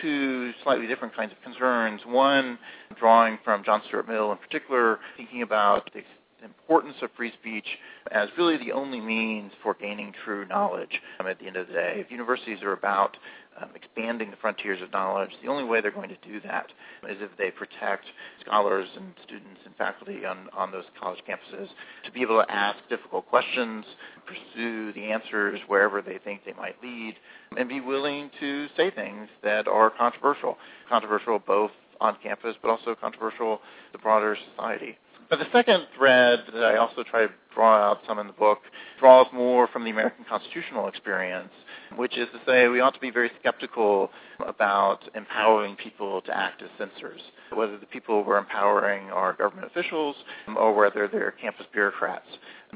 two 0.00 0.52
slightly 0.62 0.86
different 0.86 1.14
kinds 1.16 1.32
of 1.32 1.42
concerns. 1.42 2.00
One, 2.06 2.58
drawing 2.98 3.38
from 3.44 3.64
John 3.64 3.82
Stuart 3.88 4.08
Mill 4.08 4.32
in 4.32 4.38
particular, 4.38 4.98
thinking 5.16 5.42
about 5.42 5.90
the 5.94 6.02
importance 6.44 6.96
of 7.02 7.10
free 7.16 7.32
speech 7.40 7.66
as 8.12 8.28
really 8.38 8.56
the 8.56 8.72
only 8.72 9.00
means 9.00 9.50
for 9.62 9.74
gaining 9.74 10.12
true 10.24 10.46
knowledge 10.46 11.00
um, 11.18 11.26
at 11.26 11.38
the 11.38 11.46
end 11.46 11.56
of 11.56 11.66
the 11.66 11.72
day. 11.72 11.94
If 11.96 12.10
universities 12.10 12.62
are 12.62 12.72
about 12.72 13.16
um, 13.60 13.70
expanding 13.74 14.30
the 14.30 14.36
frontiers 14.36 14.80
of 14.82 14.92
knowledge, 14.92 15.30
the 15.42 15.48
only 15.48 15.64
way 15.64 15.80
they're 15.80 15.90
going 15.90 16.08
to 16.08 16.28
do 16.28 16.40
that 16.40 16.66
is 17.08 17.16
if 17.20 17.30
they 17.38 17.50
protect 17.50 18.04
scholars 18.40 18.88
and 18.96 19.12
students 19.24 19.60
and 19.64 19.74
faculty 19.76 20.24
on, 20.24 20.48
on 20.56 20.70
those 20.70 20.84
college 21.00 21.20
campuses 21.28 21.68
to 22.04 22.12
be 22.12 22.22
able 22.22 22.42
to 22.42 22.52
ask 22.52 22.78
difficult 22.88 23.26
questions, 23.28 23.84
pursue 24.26 24.92
the 24.92 25.04
answers 25.04 25.60
wherever 25.66 26.02
they 26.02 26.18
think 26.24 26.42
they 26.44 26.52
might 26.54 26.76
lead, 26.82 27.14
and 27.56 27.68
be 27.68 27.80
willing 27.80 28.30
to 28.40 28.66
say 28.76 28.90
things 28.90 29.28
that 29.42 29.66
are 29.66 29.90
controversial. 29.90 30.56
Controversial 30.88 31.38
both 31.38 31.70
on 32.00 32.16
campus, 32.22 32.54
but 32.62 32.70
also 32.70 32.94
controversial 32.94 33.56
to 33.56 33.62
the 33.92 33.98
broader 33.98 34.36
society. 34.50 34.96
But 35.30 35.40
the 35.40 35.46
second 35.52 35.86
thread 35.96 36.44
that 36.54 36.64
I 36.64 36.76
also 36.76 37.02
try 37.02 37.26
to 37.26 37.32
draw 37.54 37.90
out 37.90 37.98
some 38.06 38.18
in 38.18 38.26
the 38.26 38.32
book 38.32 38.60
draws 38.98 39.26
more 39.32 39.68
from 39.68 39.84
the 39.84 39.90
American 39.90 40.24
constitutional 40.24 40.88
experience, 40.88 41.50
which 41.96 42.16
is 42.16 42.28
to 42.32 42.40
say 42.46 42.68
we 42.68 42.80
ought 42.80 42.94
to 42.94 43.00
be 43.00 43.10
very 43.10 43.30
skeptical 43.40 44.10
about 44.46 45.00
empowering 45.14 45.76
people 45.76 46.20
to 46.22 46.36
act 46.36 46.62
as 46.62 46.68
censors, 46.78 47.20
whether 47.54 47.78
the 47.78 47.86
people 47.86 48.24
we're 48.24 48.38
empowering 48.38 49.10
are 49.10 49.32
government 49.32 49.66
officials 49.66 50.16
um, 50.46 50.56
or 50.56 50.74
whether 50.74 51.08
they're 51.08 51.32
campus 51.32 51.66
bureaucrats. 51.72 52.26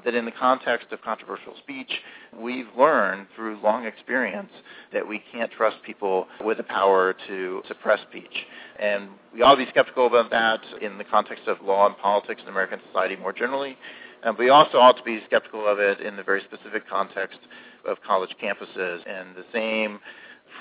That 0.04 0.14
in 0.14 0.24
the 0.24 0.32
context 0.32 0.86
of 0.90 1.02
controversial 1.02 1.54
speech, 1.58 1.90
we've 2.38 2.68
learned 2.78 3.26
through 3.36 3.60
long 3.62 3.84
experience 3.84 4.48
that 4.92 5.06
we 5.06 5.22
can't 5.30 5.50
trust 5.52 5.76
people 5.84 6.26
with 6.42 6.56
the 6.56 6.62
power 6.62 7.14
to 7.28 7.62
suppress 7.68 8.00
speech. 8.08 8.46
And 8.78 9.10
we 9.34 9.42
ought 9.42 9.56
to 9.56 9.64
be 9.64 9.70
skeptical 9.70 10.06
about 10.06 10.30
that 10.30 10.60
in 10.80 10.96
the 10.96 11.04
context 11.04 11.46
of 11.46 11.58
law 11.62 11.86
and 11.86 11.96
politics 11.98 12.40
in 12.42 12.48
American 12.48 12.80
society 12.86 13.16
more 13.16 13.34
generally. 13.34 13.76
And 14.24 14.38
we 14.38 14.50
also 14.50 14.78
ought 14.78 14.96
to 14.96 15.02
be 15.02 15.20
skeptical 15.26 15.66
of 15.66 15.78
it 15.78 16.00
in 16.00 16.16
the 16.16 16.22
very 16.22 16.42
specific 16.42 16.88
context 16.88 17.38
of 17.86 17.98
college 18.06 18.34
campuses 18.42 19.00
and 19.06 19.34
the 19.34 19.44
same 19.52 19.98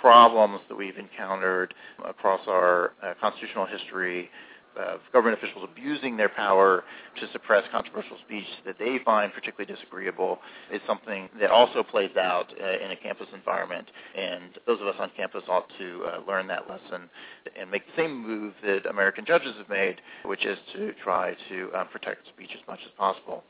problems 0.02 0.62
that 0.70 0.76
we've 0.76 0.98
encountered 0.98 1.74
across 2.06 2.42
our 2.48 2.94
uh, 3.04 3.14
constitutional 3.20 3.66
history 3.66 4.30
of 4.78 5.02
government 5.12 5.38
officials 5.38 5.68
abusing 5.70 6.16
their 6.16 6.30
power 6.30 6.84
to 7.20 7.30
suppress 7.32 7.64
controversial 7.72 8.18
speech 8.26 8.46
that 8.66 8.78
they 8.80 9.00
find 9.04 9.34
particularly 9.34 9.72
disagreeable 9.72 10.40
is 10.72 10.80
something 10.88 11.30
that 11.40 11.52
also 11.52 11.84
plays 11.84 12.16
out 12.18 12.54
uh, 12.60 12.86
in 12.86 12.92
a 12.92 12.96
campus 12.96 13.28
environment. 13.34 13.88
And 14.18 14.58
those 14.66 14.80
of 14.80 14.88
us 14.88 14.96
on 15.00 15.12
campus 15.18 15.44
ought 15.50 15.68
to 15.78 16.04
uh, 16.06 16.20
learn 16.28 16.48
that 16.48 16.70
lesson 16.70 17.10
and 17.60 17.70
make 17.70 17.86
the 17.88 18.02
same 18.02 18.26
move 18.26 18.54
that 18.64 18.86
American 18.90 19.26
judges 19.26 19.56
have 19.58 19.70
made, 19.70 20.00
which 20.24 20.46
is 20.46 20.58
to 20.74 20.94
try 21.04 21.36
to 21.50 21.70
uh, 21.76 21.84
protect 21.86 22.28
speech 22.28 22.52
as 22.54 22.66
much 22.68 22.80
as 22.86 22.92
possible. 22.98 23.44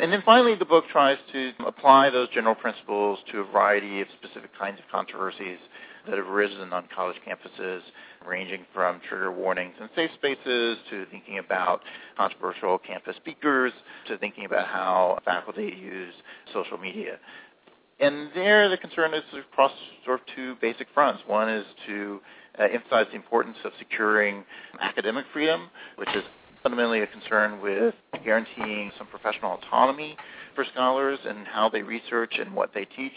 And 0.00 0.12
then 0.12 0.22
finally, 0.24 0.54
the 0.56 0.64
book 0.64 0.84
tries 0.90 1.18
to 1.32 1.52
apply 1.66 2.10
those 2.10 2.28
general 2.30 2.54
principles 2.54 3.18
to 3.30 3.40
a 3.40 3.44
variety 3.44 4.00
of 4.00 4.08
specific 4.20 4.50
kinds 4.58 4.78
of 4.78 4.84
controversies 4.90 5.58
that 6.06 6.18
have 6.18 6.26
arisen 6.26 6.72
on 6.72 6.88
college 6.94 7.16
campuses, 7.26 7.80
ranging 8.26 8.66
from 8.74 9.00
trigger 9.08 9.30
warnings 9.32 9.74
and 9.80 9.88
safe 9.94 10.10
spaces 10.14 10.78
to 10.90 11.06
thinking 11.10 11.38
about 11.38 11.80
controversial 12.16 12.78
campus 12.78 13.16
speakers 13.16 13.72
to 14.08 14.18
thinking 14.18 14.44
about 14.44 14.66
how 14.66 15.18
faculty 15.24 15.72
use 15.80 16.14
social 16.52 16.76
media. 16.76 17.18
And 18.00 18.30
there, 18.34 18.68
the 18.68 18.76
concern 18.76 19.14
is 19.14 19.22
across 19.52 19.72
sort 20.04 20.20
of 20.20 20.26
two 20.34 20.56
basic 20.60 20.88
fronts. 20.92 21.22
One 21.26 21.48
is 21.48 21.64
to 21.86 22.20
uh, 22.58 22.64
emphasize 22.64 23.06
the 23.10 23.16
importance 23.16 23.56
of 23.64 23.72
securing 23.78 24.44
academic 24.80 25.24
freedom, 25.32 25.68
which 25.96 26.10
is 26.14 26.24
fundamentally 26.64 27.02
a 27.02 27.06
concern 27.06 27.60
with 27.60 27.94
guaranteeing 28.24 28.90
some 28.96 29.06
professional 29.06 29.52
autonomy 29.52 30.16
for 30.54 30.64
scholars 30.72 31.18
and 31.26 31.46
how 31.46 31.68
they 31.68 31.82
research 31.82 32.36
and 32.40 32.54
what 32.54 32.70
they 32.72 32.86
teach 32.96 33.12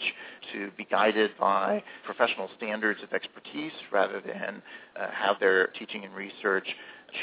to 0.52 0.70
be 0.76 0.84
guided 0.90 1.30
by 1.40 1.82
professional 2.04 2.50
standards 2.58 3.00
of 3.02 3.10
expertise 3.14 3.72
rather 3.90 4.20
than 4.20 4.62
uh, 5.00 5.06
have 5.10 5.40
their 5.40 5.68
teaching 5.68 6.04
and 6.04 6.14
research 6.14 6.66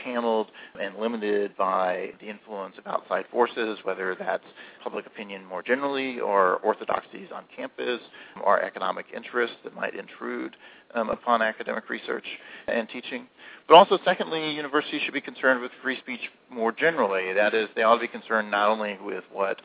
channeled 0.04 0.48
and 0.82 0.96
limited 0.98 1.56
by 1.58 2.12
the 2.20 2.27
influence 2.27 2.75
of 2.77 2.88
outside 2.88 3.25
forces, 3.32 3.80
whether 3.84 4.15
that's 4.18 4.44
public 4.84 5.06
opinion 5.06 5.46
more 5.46 5.62
generally 5.62 6.20
or 6.20 6.58
orthodoxies 6.58 7.30
on 7.34 7.44
campus 7.56 8.00
or 8.44 8.62
economic 8.62 9.06
interests 9.15 9.58
that 9.63 9.75
might 9.75 9.96
intrude 9.96 10.56
um, 10.94 11.10
upon 11.10 11.42
academic 11.42 11.89
research 11.89 12.25
and 12.68 12.88
teaching. 12.89 13.27
But 13.68 13.75
also, 13.75 13.98
secondly, 14.06 14.51
universities 14.54 15.01
should 15.04 15.13
be 15.13 15.22
concerned 15.22 15.62
with 15.62 15.72
free 15.82 15.98
speech 16.00 16.22
more 16.50 16.72
generally. 16.72 17.34
That 17.34 17.54
is, 17.54 17.68
they 17.75 17.84
ought 17.84 17.96
to 17.96 18.01
be 18.01 18.08
concerned 18.08 18.51
not 18.51 18.70
only 18.70 18.98
with 19.04 19.24
what 19.32 19.62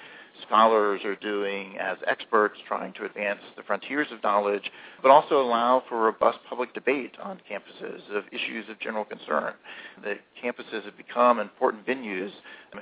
scholars 0.46 1.02
are 1.04 1.16
doing 1.16 1.76
as 1.78 1.98
experts 2.06 2.56
trying 2.66 2.92
to 2.94 3.04
advance 3.04 3.40
the 3.56 3.62
frontiers 3.62 4.06
of 4.12 4.22
knowledge, 4.22 4.70
but 5.02 5.10
also 5.10 5.40
allow 5.40 5.82
for 5.88 6.00
robust 6.00 6.38
public 6.48 6.72
debate 6.74 7.12
on 7.22 7.40
campuses 7.50 8.00
of 8.14 8.24
issues 8.32 8.68
of 8.68 8.78
general 8.80 9.04
concern. 9.04 9.54
The 10.02 10.14
campuses 10.42 10.84
have 10.84 10.96
become 10.96 11.38
important 11.38 11.86
venues 11.86 12.30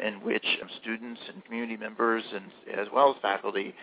in 0.03 0.15
which 0.23 0.45
students 0.81 1.21
and 1.33 1.45
community 1.45 1.77
members, 1.77 2.25
and 2.35 2.79
as 2.79 2.89
well 2.93 3.11
as 3.11 3.17
faculty, 3.23 3.75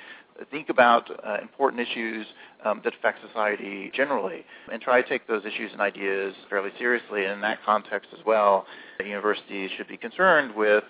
think 0.51 0.69
about 0.69 1.09
uh, 1.25 1.37
important 1.41 1.81
issues 1.81 2.25
um, 2.65 2.81
that 2.83 2.93
affect 2.95 3.19
society 3.25 3.91
generally 3.95 4.43
and 4.71 4.81
try 4.81 5.01
to 5.01 5.07
take 5.07 5.27
those 5.27 5.43
issues 5.45 5.71
and 5.71 5.81
ideas 5.81 6.33
fairly 6.49 6.71
seriously. 6.77 7.23
And 7.23 7.33
in 7.33 7.41
that 7.41 7.59
context 7.65 8.09
as 8.17 8.25
well, 8.25 8.65
universities 8.99 9.71
should 9.77 9.87
be 9.87 9.97
concerned 9.97 10.53
with 10.55 10.83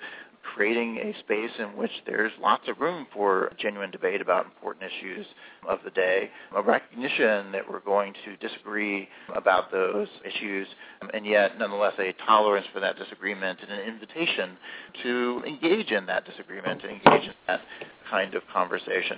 creating 0.54 0.98
a 0.98 1.18
space 1.20 1.52
in 1.60 1.75
which 1.78 1.92
there's 2.06 2.32
lots 2.42 2.68
of 2.68 2.80
room 2.80 3.08
for 3.14 3.52
genuine 3.58 3.92
debate 3.92 4.22
about 4.22 4.46
important 4.46 4.86
issues 4.86 5.25
of 5.68 5.80
the 5.84 5.92
day, 5.92 6.30
a 6.56 6.62
recognition 6.62 7.52
that 7.52 7.64
we're 7.70 7.80
going 7.80 8.14
to 8.25 8.36
disagree 8.38 9.08
about 9.36 9.72
those 9.72 10.08
issues, 10.24 10.68
and 11.14 11.25
yet 11.25 11.58
nonetheless 11.58 11.94
a 12.00 12.14
tolerance 12.25 12.66
for 12.74 12.80
that 12.80 12.98
disagreement 12.98 13.60
and 13.62 13.72
an 13.72 13.88
invitation 13.88 14.58
to 15.04 15.44
engage 15.46 15.92
in 15.92 16.06
that 16.06 16.25
disagreement 16.25 16.82
and 16.84 16.92
engage 16.92 17.28
in 17.28 17.34
that 17.48 17.62
kind 18.10 18.36
of 18.36 18.44
conversation. 18.54 19.18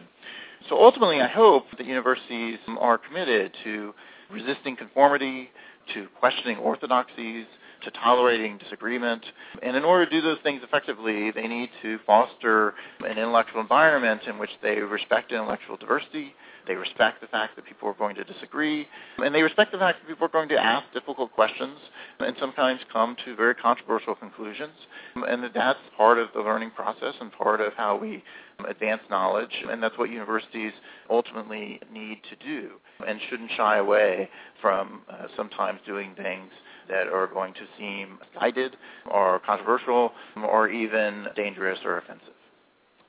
So 0.70 0.82
ultimately, 0.82 1.22
I 1.22 1.28
hope 1.28 1.66
that 1.78 1.86
universities 1.86 2.58
are 2.80 2.98
committed 2.98 3.52
to 3.64 3.94
resisting 4.32 4.76
conformity, 4.76 5.50
to 5.94 6.08
questioning 6.20 6.58
orthodoxies, 6.58 7.46
to 7.84 7.92
tolerating 7.92 8.58
disagreement. 8.58 9.24
And 9.62 9.76
in 9.76 9.84
order 9.84 10.06
to 10.06 10.12
do 10.12 10.22
those 10.22 10.40
things 10.44 10.62
effectively, 10.64 11.32
they 11.32 11.48
need 11.48 11.70
to 11.82 12.00
foster 12.06 12.74
an 13.00 13.18
intellectual 13.18 13.62
environment 13.62 14.22
in 14.28 14.38
which 14.38 14.52
they 14.62 14.80
respect 14.80 15.32
intellectual 15.32 15.78
diversity, 15.78 16.34
they 16.68 16.76
respect 16.76 17.22
the 17.22 17.28
fact 17.28 17.56
that 17.56 17.66
people 17.66 17.88
are 17.88 17.94
going 17.94 18.16
to 18.16 18.24
disagree, 18.24 18.88
and 19.20 19.34
they 19.34 19.42
respect 19.42 19.72
the 19.72 19.78
fact 19.78 20.00
that 20.02 20.08
people 20.08 20.26
are 20.26 20.32
going 20.32 20.50
to 20.50 20.58
ask 20.58 20.86
difficult 20.94 21.32
questions 21.32 21.78
and 22.20 22.36
sometimes 22.40 22.82
come 22.92 23.16
to 23.26 23.36
very 23.36 23.56
controversial 23.56 24.16
conclusions, 24.16 24.74
and 25.16 25.44
that 25.44 25.54
that's 25.54 25.80
part 25.96 26.18
of 26.18 26.28
the 26.34 26.42
learning 26.42 26.72
process 26.72 27.14
and 27.22 27.32
part 27.32 27.62
of 27.62 27.74
how 27.74 27.98
we 27.98 28.24
advance 28.68 29.02
knowledge, 29.10 29.64
and 29.70 29.82
that's 29.82 29.98
what 29.98 30.10
universities 30.10 30.74
ultimately 31.10 31.80
need 31.92 32.22
to 32.30 32.36
do 32.46 32.72
and 33.08 33.20
shouldn't 33.30 33.52
shy 33.56 33.78
away 33.78 34.30
from 34.62 35.02
uh, 35.10 35.28
sometimes 35.36 35.80
doing 35.86 36.14
things 36.16 36.52
that 36.90 37.08
are 37.08 37.28
going 37.28 37.54
to 37.54 37.62
seem 37.78 38.18
guided 38.40 38.76
or 39.12 39.40
controversial 39.46 40.12
or 40.36 40.70
even 40.70 41.28
dangerous 41.36 41.80
or 41.86 41.98
offensive. 41.98 42.34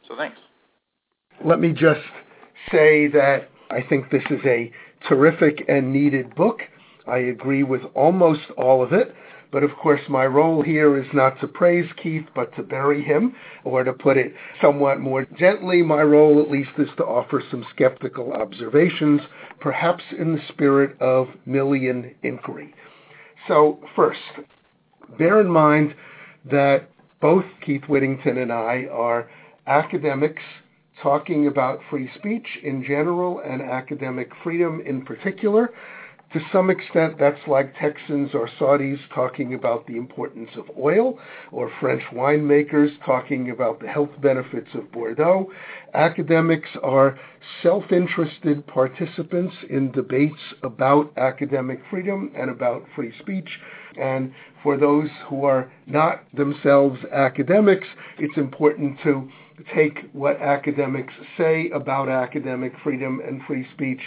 So 0.07 0.17
thanks. 0.17 0.39
Let 1.45 1.61
me 1.61 1.73
just 1.73 2.01
say 2.73 3.09
that 3.09 3.49
I 3.71 3.83
think 3.89 4.11
this 4.11 4.25
is 4.31 4.41
a 4.45 4.73
terrific 5.09 5.65
and 5.69 5.93
needed 5.93 6.35
book. 6.35 6.61
I 7.07 7.19
agree 7.19 7.63
with 7.63 7.83
almost 7.95 8.43
all 8.57 8.83
of 8.83 8.93
it. 8.93 9.15
But 9.51 9.63
of 9.63 9.75
course, 9.77 10.01
my 10.09 10.27
role 10.27 10.63
here 10.63 10.99
is 10.99 11.07
not 11.15 11.41
to 11.41 11.49
praise 11.49 11.91
Keith, 12.03 12.27
but 12.35 12.55
to 12.57 12.63
bury 12.63 13.03
him, 13.03 13.35
or 13.65 13.83
to 13.83 13.93
put 13.93 14.19
it 14.19 14.35
somewhat 14.61 15.01
more 15.01 15.27
gently, 15.39 15.83
my 15.83 16.03
role 16.03 16.41
at 16.43 16.51
least 16.51 16.71
is 16.77 16.89
to 16.99 17.05
offer 17.05 17.43
some 17.51 17.65
skeptical 17.75 18.33
observations, 18.35 19.23
perhaps 19.61 20.05
in 20.19 20.35
the 20.35 20.43
spirit 20.49 21.01
of 21.01 21.29
Millian 21.47 22.15
inquiry. 22.23 22.75
So, 23.47 23.81
first, 23.97 24.21
bear 25.17 25.41
in 25.41 25.49
mind 25.49 25.95
that 26.51 26.91
both 27.21 27.45
Keith 27.65 27.85
Whittington 27.89 28.39
and 28.39 28.53
I 28.53 28.87
are 28.93 29.31
academics 29.67 30.43
talking 31.03 31.47
about 31.47 31.81
free 31.89 32.11
speech 32.17 32.47
in 32.63 32.85
general 32.85 33.41
and 33.41 33.63
academic 33.63 34.31
freedom 34.43 34.83
in 34.85 35.03
particular. 35.05 35.71
To 36.35 36.41
some 36.53 36.69
extent, 36.69 37.15
that's 37.19 37.41
like 37.47 37.75
Texans 37.79 38.35
or 38.35 38.51
Saudis 38.61 38.99
talking 39.15 39.55
about 39.55 39.87
the 39.87 39.97
importance 39.97 40.51
of 40.59 40.67
oil, 40.79 41.19
or 41.53 41.71
French 41.81 42.03
winemakers 42.13 42.91
talking 43.03 43.51
about 43.51 43.81
the 43.81 43.89
health 43.89 44.11
benefits 44.21 44.69
of 44.75 44.93
Bordeaux. 44.93 45.51
Academics 45.95 46.69
are 46.83 47.19
self-interested 47.63 48.67
participants 48.67 49.55
in 49.71 49.91
debates 49.91 50.55
about 50.63 51.17
academic 51.17 51.81
freedom 51.89 52.31
and 52.37 52.51
about 52.51 52.85
free 52.95 53.15
speech. 53.21 53.49
And 53.99 54.35
for 54.63 54.77
those 54.77 55.09
who 55.29 55.47
are 55.47 55.73
not 55.87 56.25
themselves 56.35 56.99
academics, 57.11 57.87
it's 58.19 58.37
important 58.37 58.99
to 59.03 59.31
take 59.75 60.11
what 60.13 60.41
academics 60.43 61.15
say 61.39 61.71
about 61.71 62.11
academic 62.11 62.75
freedom 62.85 63.21
and 63.27 63.41
free 63.47 63.67
speech 63.73 64.01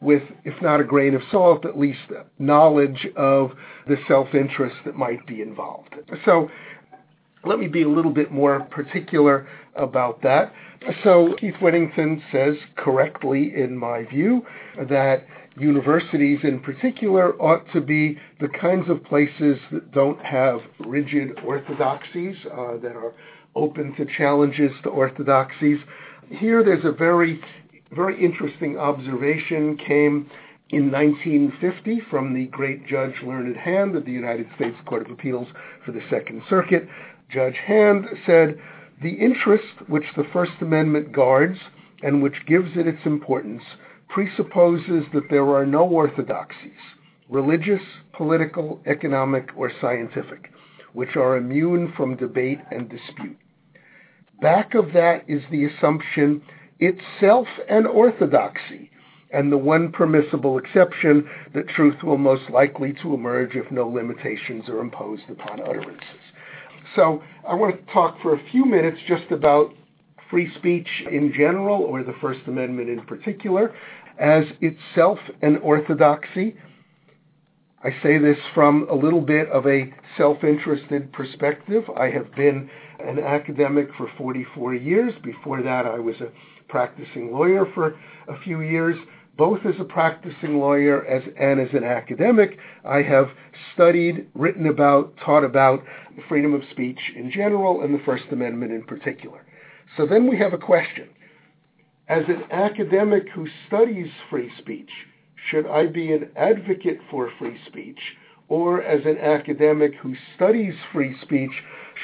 with, 0.00 0.22
if 0.44 0.60
not 0.62 0.80
a 0.80 0.84
grain 0.84 1.14
of 1.14 1.22
salt, 1.30 1.64
at 1.64 1.78
least 1.78 1.98
knowledge 2.38 3.06
of 3.16 3.52
the 3.86 3.96
self-interest 4.06 4.76
that 4.84 4.94
might 4.94 5.26
be 5.26 5.42
involved. 5.42 5.94
So 6.24 6.50
let 7.44 7.58
me 7.58 7.66
be 7.66 7.82
a 7.82 7.88
little 7.88 8.12
bit 8.12 8.30
more 8.30 8.60
particular 8.60 9.48
about 9.74 10.22
that. 10.22 10.52
So 11.02 11.34
Keith 11.40 11.54
Whittington 11.60 12.22
says 12.30 12.54
correctly, 12.76 13.52
in 13.56 13.76
my 13.76 14.04
view, 14.04 14.46
that 14.88 15.26
universities 15.56 16.38
in 16.44 16.60
particular 16.60 17.34
ought 17.42 17.64
to 17.72 17.80
be 17.80 18.16
the 18.40 18.48
kinds 18.48 18.88
of 18.88 19.02
places 19.04 19.58
that 19.72 19.90
don't 19.92 20.20
have 20.24 20.60
rigid 20.78 21.38
orthodoxies, 21.44 22.36
uh, 22.46 22.76
that 22.78 22.94
are 22.94 23.12
open 23.56 23.94
to 23.96 24.06
challenges 24.16 24.70
to 24.84 24.88
orthodoxies. 24.88 25.78
Here 26.30 26.62
there's 26.62 26.84
a 26.84 26.92
very, 26.92 27.40
very 27.92 28.22
interesting 28.22 28.78
observation 28.78 29.76
came 29.76 30.30
in 30.70 30.92
1950 30.92 32.02
from 32.10 32.34
the 32.34 32.46
great 32.46 32.86
Judge 32.86 33.14
Learned 33.24 33.56
Hand 33.56 33.96
of 33.96 34.04
the 34.04 34.12
United 34.12 34.46
States 34.56 34.76
Court 34.84 35.06
of 35.06 35.12
Appeals 35.12 35.48
for 35.84 35.92
the 35.92 36.02
Second 36.10 36.42
Circuit. 36.48 36.86
Judge 37.30 37.56
Hand 37.66 38.06
said, 38.26 38.58
the 39.02 39.14
interest 39.14 39.64
which 39.86 40.04
the 40.16 40.26
First 40.32 40.52
Amendment 40.60 41.12
guards 41.12 41.58
and 42.02 42.22
which 42.22 42.46
gives 42.46 42.76
it 42.76 42.86
its 42.86 43.04
importance 43.06 43.62
presupposes 44.08 45.04
that 45.12 45.28
there 45.30 45.48
are 45.48 45.66
no 45.66 45.84
orthodoxies, 45.84 46.72
religious, 47.28 47.82
political, 48.12 48.80
economic, 48.86 49.50
or 49.56 49.70
scientific, 49.80 50.50
which 50.92 51.16
are 51.16 51.36
immune 51.36 51.92
from 51.96 52.16
debate 52.16 52.58
and 52.70 52.88
dispute. 52.88 53.38
Back 54.40 54.74
of 54.74 54.92
that 54.94 55.24
is 55.28 55.42
the 55.50 55.64
assumption 55.64 56.42
itself 56.80 57.46
an 57.68 57.86
orthodoxy, 57.86 58.90
and 59.32 59.52
the 59.52 59.58
one 59.58 59.92
permissible 59.92 60.58
exception 60.58 61.28
that 61.54 61.68
truth 61.68 62.02
will 62.02 62.18
most 62.18 62.48
likely 62.50 62.94
to 63.02 63.14
emerge 63.14 63.54
if 63.54 63.70
no 63.70 63.86
limitations 63.86 64.68
are 64.68 64.80
imposed 64.80 65.28
upon 65.28 65.60
utterances. 65.60 66.22
So 66.96 67.22
I 67.46 67.54
want 67.54 67.76
to 67.76 67.92
talk 67.92 68.20
for 68.22 68.34
a 68.34 68.50
few 68.50 68.64
minutes 68.64 68.98
just 69.06 69.30
about 69.30 69.74
free 70.30 70.50
speech 70.56 70.88
in 71.10 71.32
general, 71.32 71.82
or 71.82 72.02
the 72.02 72.14
First 72.20 72.40
Amendment 72.46 72.88
in 72.88 73.00
particular, 73.04 73.74
as 74.18 74.44
itself 74.60 75.18
an 75.42 75.56
orthodoxy. 75.58 76.56
I 77.84 77.90
say 78.02 78.18
this 78.18 78.38
from 78.54 78.88
a 78.90 78.94
little 78.94 79.20
bit 79.20 79.48
of 79.50 79.64
a 79.68 79.92
self-interested 80.16 81.12
perspective. 81.12 81.84
I 81.96 82.10
have 82.10 82.34
been 82.34 82.68
an 82.98 83.20
academic 83.20 83.88
for 83.96 84.10
44 84.18 84.74
years. 84.74 85.14
Before 85.22 85.62
that, 85.62 85.86
I 85.86 86.00
was 86.00 86.16
a 86.20 86.32
practicing 86.68 87.32
lawyer 87.32 87.66
for 87.74 87.96
a 88.26 88.36
few 88.42 88.62
years. 88.62 88.96
Both 89.36 89.64
as 89.64 89.76
a 89.78 89.84
practicing 89.84 90.58
lawyer 90.58 91.06
as, 91.06 91.22
and 91.38 91.60
as 91.60 91.68
an 91.72 91.84
academic, 91.84 92.58
I 92.84 93.02
have 93.02 93.28
studied, 93.74 94.26
written 94.34 94.66
about, 94.66 95.16
taught 95.24 95.44
about 95.44 95.84
freedom 96.28 96.54
of 96.54 96.62
speech 96.72 96.98
in 97.14 97.30
general 97.30 97.82
and 97.82 97.94
the 97.94 98.02
First 98.04 98.24
Amendment 98.32 98.72
in 98.72 98.82
particular. 98.82 99.46
So 99.96 100.04
then 100.04 100.28
we 100.28 100.36
have 100.38 100.52
a 100.52 100.58
question. 100.58 101.10
As 102.08 102.24
an 102.26 102.42
academic 102.50 103.28
who 103.28 103.46
studies 103.68 104.08
free 104.28 104.50
speech, 104.58 104.90
should 105.50 105.66
I 105.66 105.86
be 105.86 106.12
an 106.12 106.30
advocate 106.36 107.00
for 107.10 107.30
free 107.38 107.58
speech? 107.66 108.00
Or 108.48 108.82
as 108.82 109.04
an 109.04 109.18
academic 109.18 109.94
who 109.96 110.14
studies 110.34 110.74
free 110.92 111.14
speech, 111.22 111.50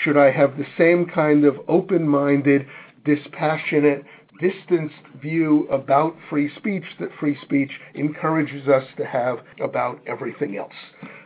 should 0.03 0.17
I 0.17 0.31
have 0.31 0.57
the 0.57 0.67
same 0.76 1.07
kind 1.07 1.45
of 1.45 1.59
open-minded, 1.69 2.67
dispassionate, 3.05 4.05
distanced 4.41 4.95
view 5.23 5.67
about 5.69 6.17
free 6.29 6.50
speech 6.57 6.85
that 6.99 7.11
free 7.19 7.38
speech 7.43 7.71
encourages 7.95 8.69
us 8.69 8.85
to 8.97 9.07
have 9.07 9.38
about 9.61 10.00
everything 10.07 10.57
else? 10.57 10.75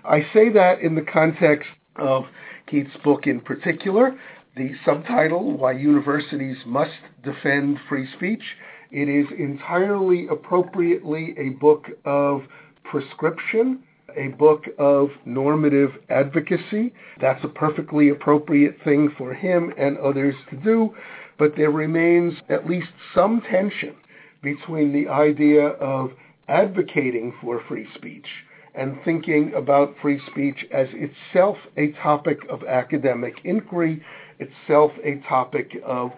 I 0.04 0.20
say 0.32 0.50
that 0.50 0.80
in 0.80 0.94
the 0.94 1.02
context 1.02 1.68
of 1.96 2.24
Keith's 2.68 2.96
book 3.02 3.26
in 3.26 3.40
particular, 3.40 4.16
the 4.56 4.72
subtitle, 4.84 5.56
Why 5.56 5.72
Universities 5.72 6.58
Must 6.66 6.90
Defend 7.22 7.78
Free 7.88 8.08
Speech. 8.16 8.42
It 8.90 9.08
is 9.08 9.26
entirely 9.38 10.28
appropriately 10.28 11.34
a 11.38 11.50
book 11.50 11.86
of 12.04 12.42
prescription, 12.84 13.80
a 14.16 14.28
book 14.28 14.64
of 14.78 15.10
normative 15.26 15.90
advocacy. 16.08 16.92
That's 17.20 17.44
a 17.44 17.48
perfectly 17.48 18.08
appropriate 18.08 18.76
thing 18.82 19.10
for 19.18 19.34
him 19.34 19.74
and 19.76 19.98
others 19.98 20.34
to 20.50 20.56
do, 20.56 20.94
but 21.38 21.54
there 21.56 21.70
remains 21.70 22.34
at 22.48 22.66
least 22.68 22.88
some 23.14 23.42
tension 23.42 23.94
between 24.42 24.92
the 24.92 25.08
idea 25.08 25.66
of 25.66 26.12
advocating 26.48 27.34
for 27.40 27.60
free 27.68 27.86
speech 27.94 28.26
and 28.74 28.96
thinking 29.04 29.52
about 29.54 29.94
free 30.00 30.20
speech 30.30 30.64
as 30.72 30.88
itself 30.92 31.56
a 31.76 31.92
topic 31.92 32.38
of 32.48 32.62
academic 32.64 33.34
inquiry 33.44 34.02
itself 34.38 34.92
a 35.04 35.22
topic 35.28 35.78
of 35.84 36.10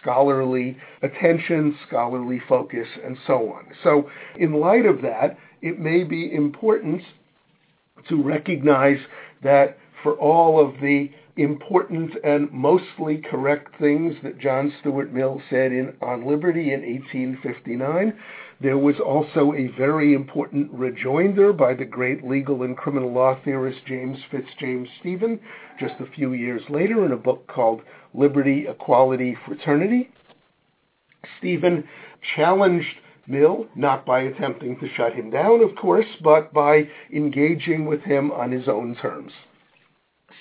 scholarly 0.00 0.76
attention, 1.02 1.76
scholarly 1.86 2.40
focus, 2.48 2.88
and 3.04 3.16
so 3.26 3.52
on. 3.52 3.66
So 3.82 4.10
in 4.38 4.54
light 4.54 4.86
of 4.86 5.02
that, 5.02 5.38
it 5.62 5.78
may 5.78 6.04
be 6.04 6.32
important 6.32 7.02
to 8.08 8.22
recognize 8.22 8.98
that 9.42 9.78
for 10.02 10.14
all 10.14 10.60
of 10.64 10.80
the 10.80 11.10
important 11.36 12.12
and 12.22 12.50
mostly 12.52 13.16
correct 13.18 13.78
things 13.80 14.14
that 14.22 14.38
John 14.38 14.72
Stuart 14.80 15.12
Mill 15.12 15.42
said 15.50 15.72
in 15.72 15.94
On 16.00 16.26
Liberty 16.26 16.72
in 16.72 16.82
1859, 16.82 18.14
there 18.60 18.78
was 18.78 18.96
also 19.00 19.52
a 19.52 19.66
very 19.76 20.14
important 20.14 20.70
rejoinder 20.72 21.52
by 21.52 21.74
the 21.74 21.84
great 21.84 22.24
legal 22.24 22.62
and 22.62 22.76
criminal 22.76 23.12
law 23.12 23.36
theorist 23.44 23.80
James 23.86 24.18
Fitzjames 24.30 24.88
Stephen 25.00 25.40
just 25.78 25.94
a 26.00 26.10
few 26.14 26.32
years 26.32 26.62
later 26.68 27.04
in 27.04 27.12
a 27.12 27.16
book 27.16 27.46
called 27.46 27.82
Liberty, 28.12 28.66
Equality, 28.68 29.36
Fraternity. 29.46 30.10
Stephen 31.38 31.84
challenged 32.36 32.96
Mill, 33.26 33.66
not 33.74 34.04
by 34.04 34.20
attempting 34.20 34.78
to 34.78 34.88
shut 34.94 35.14
him 35.14 35.30
down, 35.30 35.62
of 35.62 35.74
course, 35.76 36.06
but 36.22 36.52
by 36.52 36.88
engaging 37.12 37.86
with 37.86 38.02
him 38.02 38.30
on 38.30 38.52
his 38.52 38.68
own 38.68 38.94
terms. 38.94 39.32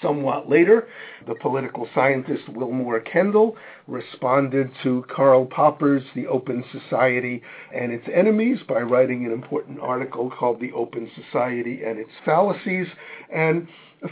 Somewhat 0.01 0.49
later, 0.49 0.87
the 1.27 1.35
political 1.35 1.87
scientist 1.93 2.43
Willmoore 2.47 3.05
Kendall 3.05 3.55
responded 3.87 4.71
to 4.81 5.05
Karl 5.07 5.45
Popper's 5.45 6.03
The 6.15 6.27
Open 6.27 6.65
Society 6.71 7.41
and 7.73 7.91
Its 7.93 8.07
Enemies 8.13 8.59
by 8.67 8.81
writing 8.81 9.25
an 9.25 9.31
important 9.31 9.79
article 9.79 10.29
called 10.29 10.59
The 10.59 10.73
Open 10.73 11.09
Society 11.15 11.83
and 11.83 11.99
Its 11.99 12.11
Fallacies. 12.25 12.87
And 13.33 13.67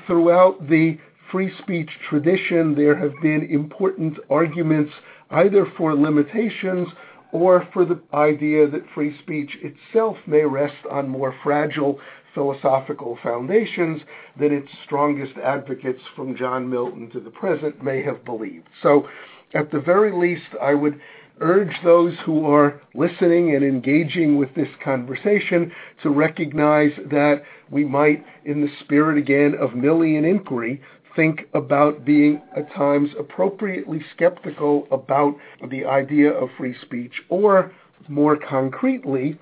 throughout 0.07 0.69
the 0.69 0.97
free 1.32 1.52
speech 1.60 1.89
tradition, 2.10 2.76
there 2.76 2.96
have 2.96 3.13
been 3.22 3.48
important 3.50 4.17
arguments 4.30 4.91
either 5.30 5.65
for 5.78 5.96
limitations 5.96 6.88
or 7.32 7.67
for 7.72 7.86
the 7.86 8.00
idea 8.13 8.70
that 8.70 8.84
free 8.94 9.17
speech 9.20 9.58
itself 9.62 10.17
may 10.28 10.44
rest 10.44 10.86
on 10.89 11.08
more 11.08 11.34
fragile 11.44 12.00
philosophical 12.34 13.17
foundations 13.24 14.02
than 14.39 14.52
its 14.52 14.67
strongest 14.86 15.38
advocates 15.38 16.02
from 16.15 16.36
John 16.36 16.70
Milton 16.70 17.10
to 17.12 17.20
the 17.20 17.30
present 17.30 17.84
may 17.84 18.04
have 18.04 18.24
believed. 18.26 18.67
So, 18.82 19.08
at 19.54 19.72
the 19.72 19.80
very 19.80 20.13
least, 20.13 20.48
I 20.62 20.74
would 20.74 21.00
urge 21.41 21.76
those 21.84 22.13
who 22.26 22.46
are 22.46 22.82
listening 22.94 23.56
and 23.56 23.65
engaging 23.65 24.38
with 24.38 24.54
this 24.56 24.70
conversation 24.84 25.72
to 26.04 26.10
recognize 26.10 26.91
that 27.10 27.44
we 27.70 27.84
might, 27.84 28.24
in 28.46 28.62
the 28.62 28.72
spirit 28.82 29.17
again 29.17 29.56
of 29.60 29.72
Millian 29.72 30.30
inquiry, 30.30 30.82
think 31.15 31.47
about 31.54 32.06
being 32.06 32.41
at 32.56 32.71
times 32.74 33.10
appropriately 33.19 34.02
skeptical 34.15 34.88
about 34.91 35.36
the 35.69 35.86
idea 35.86 36.32
of 36.32 36.50
free 36.58 36.76
speech 36.82 37.13
or 37.30 37.71
more 38.08 38.38
concretely 38.38 39.38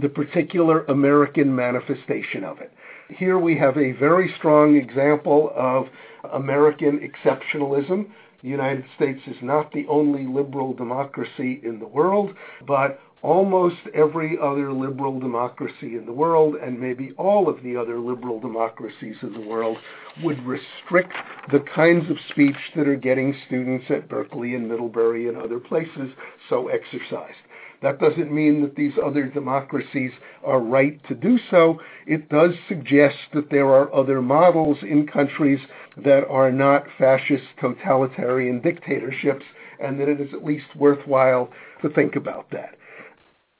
the 0.00 0.08
particular 0.08 0.84
American 0.86 1.54
manifestation 1.54 2.44
of 2.44 2.60
it. 2.60 2.72
Here 3.08 3.38
we 3.38 3.56
have 3.58 3.76
a 3.76 3.92
very 3.92 4.32
strong 4.36 4.76
example 4.76 5.52
of 5.54 5.86
American 6.32 6.98
exceptionalism. 7.00 8.06
The 8.42 8.48
United 8.48 8.84
States 8.96 9.20
is 9.26 9.36
not 9.42 9.72
the 9.72 9.86
only 9.88 10.26
liberal 10.26 10.74
democracy 10.74 11.60
in 11.62 11.78
the 11.78 11.86
world, 11.86 12.34
but 12.66 13.00
almost 13.22 13.76
every 13.94 14.38
other 14.38 14.72
liberal 14.72 15.18
democracy 15.18 15.96
in 15.96 16.04
the 16.06 16.12
world, 16.12 16.54
and 16.56 16.78
maybe 16.78 17.12
all 17.16 17.48
of 17.48 17.62
the 17.62 17.76
other 17.76 17.98
liberal 17.98 18.38
democracies 18.40 19.16
in 19.22 19.32
the 19.32 19.40
world, 19.48 19.78
would 20.22 20.38
restrict 20.46 21.12
the 21.50 21.64
kinds 21.74 22.10
of 22.10 22.16
speech 22.30 22.56
that 22.74 22.88
are 22.88 22.96
getting 22.96 23.34
students 23.46 23.86
at 23.90 24.08
Berkeley 24.08 24.54
and 24.54 24.68
Middlebury 24.68 25.28
and 25.28 25.36
other 25.36 25.58
places 25.58 26.10
so 26.48 26.68
exercised. 26.68 27.36
That 27.82 28.00
doesn't 28.00 28.32
mean 28.32 28.62
that 28.62 28.74
these 28.74 28.94
other 29.04 29.24
democracies 29.24 30.12
are 30.44 30.60
right 30.60 30.98
to 31.08 31.14
do 31.14 31.38
so. 31.50 31.80
It 32.06 32.28
does 32.28 32.52
suggest 32.68 33.16
that 33.34 33.50
there 33.50 33.68
are 33.68 33.94
other 33.94 34.22
models 34.22 34.78
in 34.82 35.06
countries 35.06 35.60
that 35.98 36.26
are 36.28 36.50
not 36.50 36.86
fascist 36.96 37.44
totalitarian 37.60 38.60
dictatorships 38.60 39.44
and 39.78 40.00
that 40.00 40.08
it 40.08 40.20
is 40.20 40.32
at 40.32 40.44
least 40.44 40.74
worthwhile 40.74 41.50
to 41.82 41.90
think 41.90 42.16
about 42.16 42.50
that. 42.50 42.76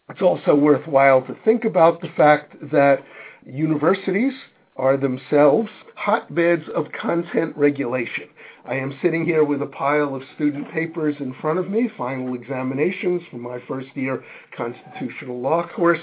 It's 0.09 0.23
also 0.23 0.55
worthwhile 0.55 1.23
to 1.23 1.37
think 1.45 1.65
about 1.65 2.01
the 2.01 2.09
fact 2.17 2.55
that 2.71 3.05
universities 3.45 4.33
are 4.77 4.97
themselves 4.97 5.69
hotbeds 5.97 6.69
of 6.75 6.87
content 6.93 7.57
regulation. 7.57 8.29
I 8.65 8.75
am 8.75 8.97
sitting 9.03 9.25
here 9.25 9.45
with 9.45 9.63
a 9.63 9.67
pile 9.67 10.15
of 10.15 10.23
student 10.35 10.71
papers 10.73 11.17
in 11.21 11.35
front 11.41 11.59
of 11.59 11.71
me, 11.71 11.89
final 11.97 12.35
examinations 12.35 13.23
from 13.31 13.41
my 13.43 13.59
first 13.67 13.89
year 13.95 14.25
constitutional 14.57 15.41
law 15.41 15.67
course. 15.69 16.01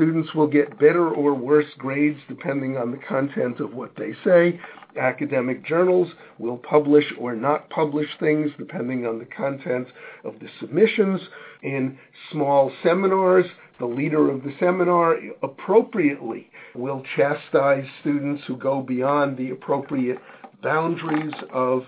Students 0.00 0.32
will 0.34 0.46
get 0.46 0.78
better 0.78 1.10
or 1.10 1.34
worse 1.34 1.66
grades 1.76 2.18
depending 2.26 2.78
on 2.78 2.90
the 2.90 2.96
content 2.96 3.60
of 3.60 3.74
what 3.74 3.92
they 3.98 4.14
say. 4.24 4.58
Academic 4.98 5.62
journals 5.62 6.08
will 6.38 6.56
publish 6.56 7.04
or 7.18 7.36
not 7.36 7.68
publish 7.68 8.08
things 8.18 8.50
depending 8.56 9.06
on 9.06 9.18
the 9.18 9.26
content 9.26 9.88
of 10.24 10.40
the 10.40 10.48
submissions. 10.58 11.20
In 11.62 11.98
small 12.32 12.72
seminars, 12.82 13.44
the 13.78 13.84
leader 13.84 14.30
of 14.30 14.42
the 14.42 14.54
seminar 14.58 15.18
appropriately 15.42 16.48
will 16.74 17.02
chastise 17.14 17.84
students 18.00 18.42
who 18.46 18.56
go 18.56 18.80
beyond 18.80 19.36
the 19.36 19.50
appropriate 19.50 20.16
boundaries 20.62 21.34
of 21.52 21.82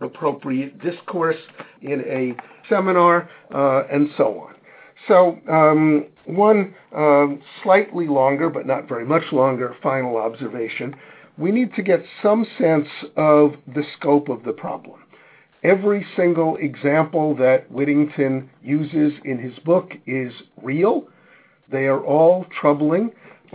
appropriate 0.00 0.80
discourse 0.80 1.36
in 1.82 2.00
a 2.06 2.34
seminar, 2.70 3.28
uh, 3.54 3.82
and 3.92 4.08
so 4.16 4.40
on. 4.40 4.54
So, 5.08 5.38
um, 5.50 6.06
one 6.26 6.74
um, 6.94 7.42
slightly 7.62 8.06
longer, 8.06 8.48
but 8.48 8.66
not 8.66 8.88
very 8.88 9.04
much 9.04 9.24
longer, 9.32 9.74
final 9.82 10.16
observation. 10.16 10.94
We 11.38 11.50
need 11.50 11.74
to 11.74 11.82
get 11.82 12.04
some 12.22 12.46
sense 12.58 12.88
of 13.16 13.54
the 13.66 13.84
scope 13.96 14.28
of 14.28 14.44
the 14.44 14.52
problem. 14.52 15.00
Every 15.64 16.04
single 16.16 16.56
example 16.56 17.36
that 17.36 17.70
Whittington 17.70 18.50
uses 18.62 19.12
in 19.24 19.38
his 19.38 19.58
book 19.60 19.92
is 20.06 20.32
real. 20.60 21.06
They 21.70 21.86
are 21.86 22.04
all 22.04 22.46
troubling, 22.60 23.12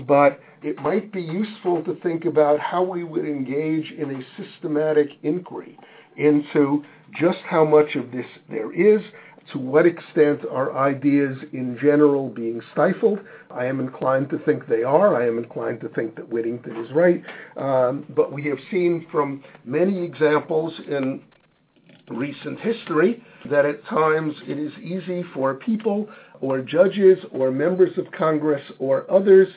but 0.07 0.39
it 0.63 0.77
might 0.79 1.11
be 1.11 1.21
useful 1.21 1.83
to 1.83 1.95
think 2.01 2.25
about 2.25 2.59
how 2.59 2.81
we 2.81 3.03
would 3.03 3.25
engage 3.25 3.91
in 3.91 4.09
a 4.11 4.41
systematic 4.41 5.09
inquiry 5.23 5.77
into 6.15 6.83
just 7.19 7.39
how 7.47 7.63
much 7.63 7.95
of 7.95 8.11
this 8.11 8.25
there 8.49 8.71
is, 8.73 9.01
to 9.51 9.59
what 9.59 9.85
extent 9.85 10.41
are 10.51 10.77
ideas 10.77 11.37
in 11.53 11.77
general 11.81 12.29
being 12.29 12.61
stifled. 12.73 13.19
I 13.49 13.65
am 13.65 13.79
inclined 13.79 14.29
to 14.29 14.39
think 14.39 14.67
they 14.67 14.83
are. 14.83 15.21
I 15.21 15.27
am 15.27 15.37
inclined 15.37 15.81
to 15.81 15.89
think 15.89 16.15
that 16.15 16.27
Whittington 16.27 16.75
is 16.83 16.91
right. 16.91 17.23
Um, 17.55 18.05
but 18.15 18.31
we 18.31 18.43
have 18.45 18.57
seen 18.69 19.07
from 19.11 19.43
many 19.65 20.03
examples 20.03 20.73
in 20.87 21.21
recent 22.09 22.59
history 22.59 23.23
that 23.49 23.65
at 23.65 23.85
times 23.85 24.33
it 24.47 24.57
is 24.57 24.71
easy 24.79 25.23
for 25.33 25.55
people 25.55 26.07
or 26.41 26.61
judges 26.61 27.17
or 27.31 27.51
members 27.51 27.97
of 27.97 28.05
Congress 28.11 28.63
or 28.79 29.09
others 29.11 29.47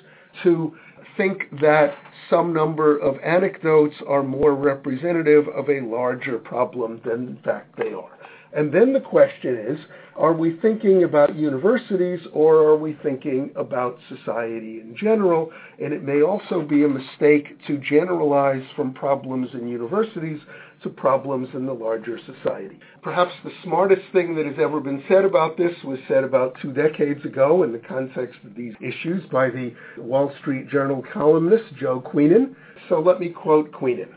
to 0.42 0.76
think 1.16 1.42
that 1.61 1.94
some 2.29 2.53
number 2.53 2.96
of 2.98 3.16
anecdotes 3.24 3.96
are 4.09 4.22
more 4.22 4.55
representative 4.55 5.48
of 5.48 5.68
a 5.68 5.81
larger 5.81 6.38
problem 6.38 7.00
than 7.05 7.29
in 7.29 7.38
fact 7.44 7.76
they 7.76 7.92
are. 7.92 8.19
And 8.52 8.72
then 8.72 8.92
the 8.92 9.00
question 9.00 9.56
is, 9.56 9.78
are 10.16 10.32
we 10.32 10.58
thinking 10.60 11.04
about 11.04 11.36
universities 11.36 12.20
or 12.32 12.56
are 12.56 12.76
we 12.76 12.98
thinking 13.02 13.52
about 13.56 13.98
society 14.08 14.80
in 14.80 14.96
general? 14.98 15.50
And 15.78 15.92
it 15.92 16.02
may 16.02 16.22
also 16.22 16.60
be 16.62 16.84
a 16.84 16.88
mistake 16.88 17.56
to 17.68 17.78
generalize 17.78 18.64
from 18.74 18.92
problems 18.92 19.50
in 19.54 19.68
universities 19.68 20.40
to 20.82 20.88
problems 20.88 21.48
in 21.54 21.64
the 21.64 21.72
larger 21.72 22.18
society. 22.26 22.78
Perhaps 23.02 23.32
the 23.44 23.52
smartest 23.62 24.02
thing 24.12 24.34
that 24.34 24.46
has 24.46 24.56
ever 24.58 24.80
been 24.80 25.04
said 25.08 25.24
about 25.24 25.56
this 25.56 25.72
was 25.84 25.98
said 26.08 26.24
about 26.24 26.56
two 26.60 26.72
decades 26.72 27.24
ago 27.24 27.62
in 27.62 27.72
the 27.72 27.78
context 27.78 28.38
of 28.44 28.54
these 28.56 28.74
issues 28.80 29.22
by 29.30 29.48
the 29.48 29.72
Wall 29.98 30.32
Street 30.40 30.68
Journal 30.68 31.04
columnist 31.12 31.74
Joe 31.78 32.00
Queenan. 32.00 32.56
So 32.88 33.00
let 33.00 33.20
me 33.20 33.28
quote 33.28 33.72
Queenan. 33.72 34.14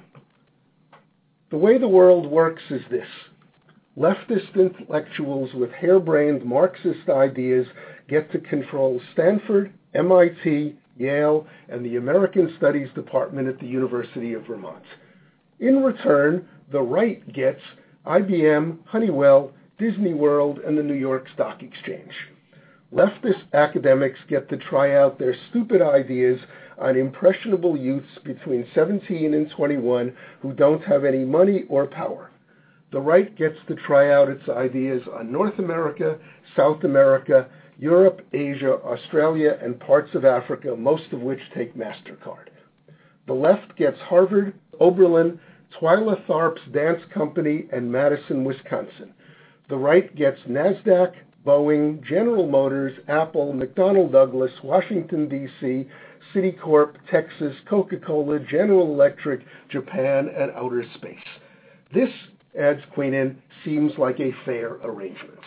The 1.51 1.57
way 1.57 1.77
the 1.77 1.87
world 1.87 2.25
works 2.25 2.63
is 2.69 2.81
this. 2.89 3.07
Leftist 3.97 4.55
intellectuals 4.55 5.53
with 5.53 5.71
harebrained 5.71 6.43
Marxist 6.43 7.07
ideas 7.09 7.67
get 8.07 8.31
to 8.31 8.39
control 8.39 8.99
Stanford, 9.13 9.71
MIT, 9.93 10.75
Yale, 10.97 11.45
and 11.69 11.85
the 11.85 11.97
American 11.97 12.55
Studies 12.57 12.89
Department 12.95 13.47
at 13.47 13.59
the 13.59 13.67
University 13.67 14.33
of 14.33 14.47
Vermont. 14.47 14.83
In 15.59 15.83
return, 15.83 16.47
the 16.71 16.81
right 16.81 17.31
gets 17.31 17.61
IBM, 18.07 18.79
Honeywell, 18.87 19.51
Disney 19.77 20.15
World, 20.15 20.57
and 20.59 20.75
the 20.75 20.83
New 20.83 20.95
York 20.95 21.27
Stock 21.35 21.61
Exchange. 21.61 22.13
Leftist 22.91 23.43
academics 23.53 24.19
get 24.27 24.49
to 24.49 24.57
try 24.57 24.95
out 24.95 25.19
their 25.19 25.35
stupid 25.49 25.83
ideas 25.83 26.39
on 26.79 26.97
impressionable 26.97 27.77
youths 27.77 28.17
between 28.23 28.67
17 28.73 29.35
and 29.35 29.51
21 29.51 30.15
who 30.41 30.53
don't 30.53 30.83
have 30.83 31.05
any 31.05 31.23
money 31.23 31.65
or 31.69 31.85
power. 31.85 32.31
The 32.93 33.01
right 33.01 33.35
gets 33.35 33.57
to 33.67 33.75
try 33.75 34.13
out 34.13 34.29
its 34.29 34.47
ideas 34.47 35.01
on 35.11 35.31
North 35.31 35.57
America, 35.57 36.19
South 36.55 36.83
America, 36.83 37.49
Europe, 37.79 38.21
Asia, 38.33 38.73
Australia, 38.83 39.57
and 39.63 39.79
parts 39.79 40.13
of 40.13 40.25
Africa, 40.25 40.75
most 40.77 41.11
of 41.11 41.21
which 41.21 41.39
take 41.55 41.75
MasterCard. 41.75 42.49
The 43.25 43.33
left 43.33 43.75
gets 43.77 43.97
Harvard, 43.99 44.53
Oberlin, 44.79 45.39
Twyla 45.81 46.23
Tharp's 46.27 46.61
Dance 46.71 47.01
Company, 47.11 47.65
and 47.73 47.91
Madison, 47.91 48.43
Wisconsin. 48.43 49.11
The 49.69 49.77
right 49.77 50.15
gets 50.15 50.41
NASDAQ, 50.47 51.13
Boeing, 51.43 52.03
General 52.07 52.47
Motors, 52.47 52.93
Apple, 53.07 53.53
McDonnell 53.53 54.11
Douglas, 54.11 54.51
Washington, 54.63 55.27
D.C., 55.27 55.87
Citicorp, 56.31 56.93
Texas, 57.09 57.55
Coca-Cola, 57.67 58.39
General 58.41 58.93
Electric, 58.93 59.41
Japan, 59.69 60.29
and 60.37 60.51
outer 60.51 60.85
space. 60.93 61.17
This, 61.91 62.09
adds 62.59 62.81
Queenan, 62.93 63.41
seems 63.63 63.93
like 63.97 64.19
a 64.19 64.31
fair 64.45 64.73
arrangement. 64.83 65.39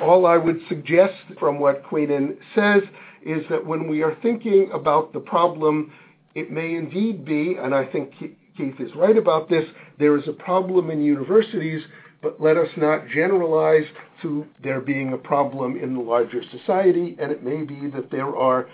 All 0.00 0.26
I 0.26 0.36
would 0.36 0.60
suggest 0.68 1.14
from 1.38 1.58
what 1.58 1.84
Queenan 1.84 2.36
says 2.54 2.82
is 3.24 3.44
that 3.50 3.64
when 3.64 3.88
we 3.88 4.02
are 4.02 4.16
thinking 4.22 4.70
about 4.72 5.12
the 5.12 5.20
problem, 5.20 5.92
it 6.34 6.50
may 6.50 6.74
indeed 6.74 7.24
be, 7.24 7.56
and 7.60 7.74
I 7.74 7.84
think 7.84 8.14
Keith 8.18 8.80
is 8.80 8.94
right 8.96 9.16
about 9.16 9.48
this, 9.48 9.64
there 9.98 10.16
is 10.16 10.26
a 10.28 10.32
problem 10.32 10.90
in 10.90 11.02
universities, 11.02 11.82
but 12.22 12.40
let 12.40 12.56
us 12.56 12.68
not 12.76 13.08
generalize 13.08 13.86
to 14.22 14.46
there 14.62 14.80
being 14.80 15.12
a 15.12 15.18
problem 15.18 15.76
in 15.76 15.94
the 15.94 16.00
larger 16.00 16.42
society, 16.50 17.16
and 17.20 17.32
it 17.32 17.42
may 17.42 17.62
be 17.62 17.88
that 17.90 18.10
there 18.10 18.36
are 18.36 18.68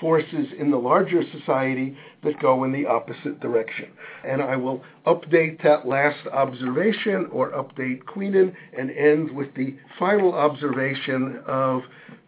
forces 0.00 0.46
in 0.58 0.70
the 0.70 0.76
larger 0.76 1.22
society 1.38 1.96
that 2.24 2.40
go 2.40 2.64
in 2.64 2.72
the 2.72 2.86
opposite 2.86 3.40
direction. 3.40 3.88
And 4.26 4.42
I 4.42 4.56
will 4.56 4.82
update 5.06 5.62
that 5.62 5.86
last 5.86 6.26
observation 6.32 7.28
or 7.32 7.50
update 7.52 8.04
Queenan 8.06 8.54
and 8.76 8.90
end 8.90 9.30
with 9.30 9.54
the 9.54 9.76
final 9.98 10.34
observation 10.34 11.40
of 11.46 11.82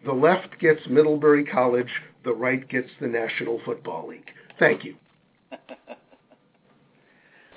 the 0.05 0.13
left 0.13 0.59
gets 0.59 0.81
Middlebury 0.89 1.45
College, 1.45 1.89
the 2.23 2.33
right 2.33 2.67
gets 2.69 2.89
the 2.99 3.07
National 3.07 3.59
Football 3.65 4.07
League. 4.09 4.29
Thank 4.59 4.83
you. 4.83 4.95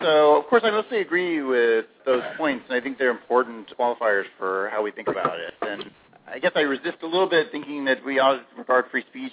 So, 0.01 0.37
of 0.37 0.47
course, 0.49 0.63
I 0.67 0.71
mostly 0.71 1.01
agree 1.01 1.41
with 1.41 1.87
those 2.05 2.23
points, 2.37 2.65
and 2.69 2.77
I 2.77 2.81
think 2.83 2.99
they're 2.99 3.11
important 3.11 3.73
qualifiers 3.79 4.25
for 4.39 4.69
how 4.71 4.83
we 4.83 4.91
think 4.91 5.09
about 5.09 5.39
it. 5.39 5.55
And 5.63 5.91
I 6.27 6.39
guess 6.39 6.53
I 6.55 6.61
resist 6.61 6.99
a 7.03 7.07
little 7.07 7.29
bit 7.29 7.49
thinking 7.51 7.87
that 7.87 8.05
we 8.05 8.19
ought 8.19 8.35
to 8.35 8.43
regard 8.59 8.85
free 8.91 9.05
speech 9.09 9.33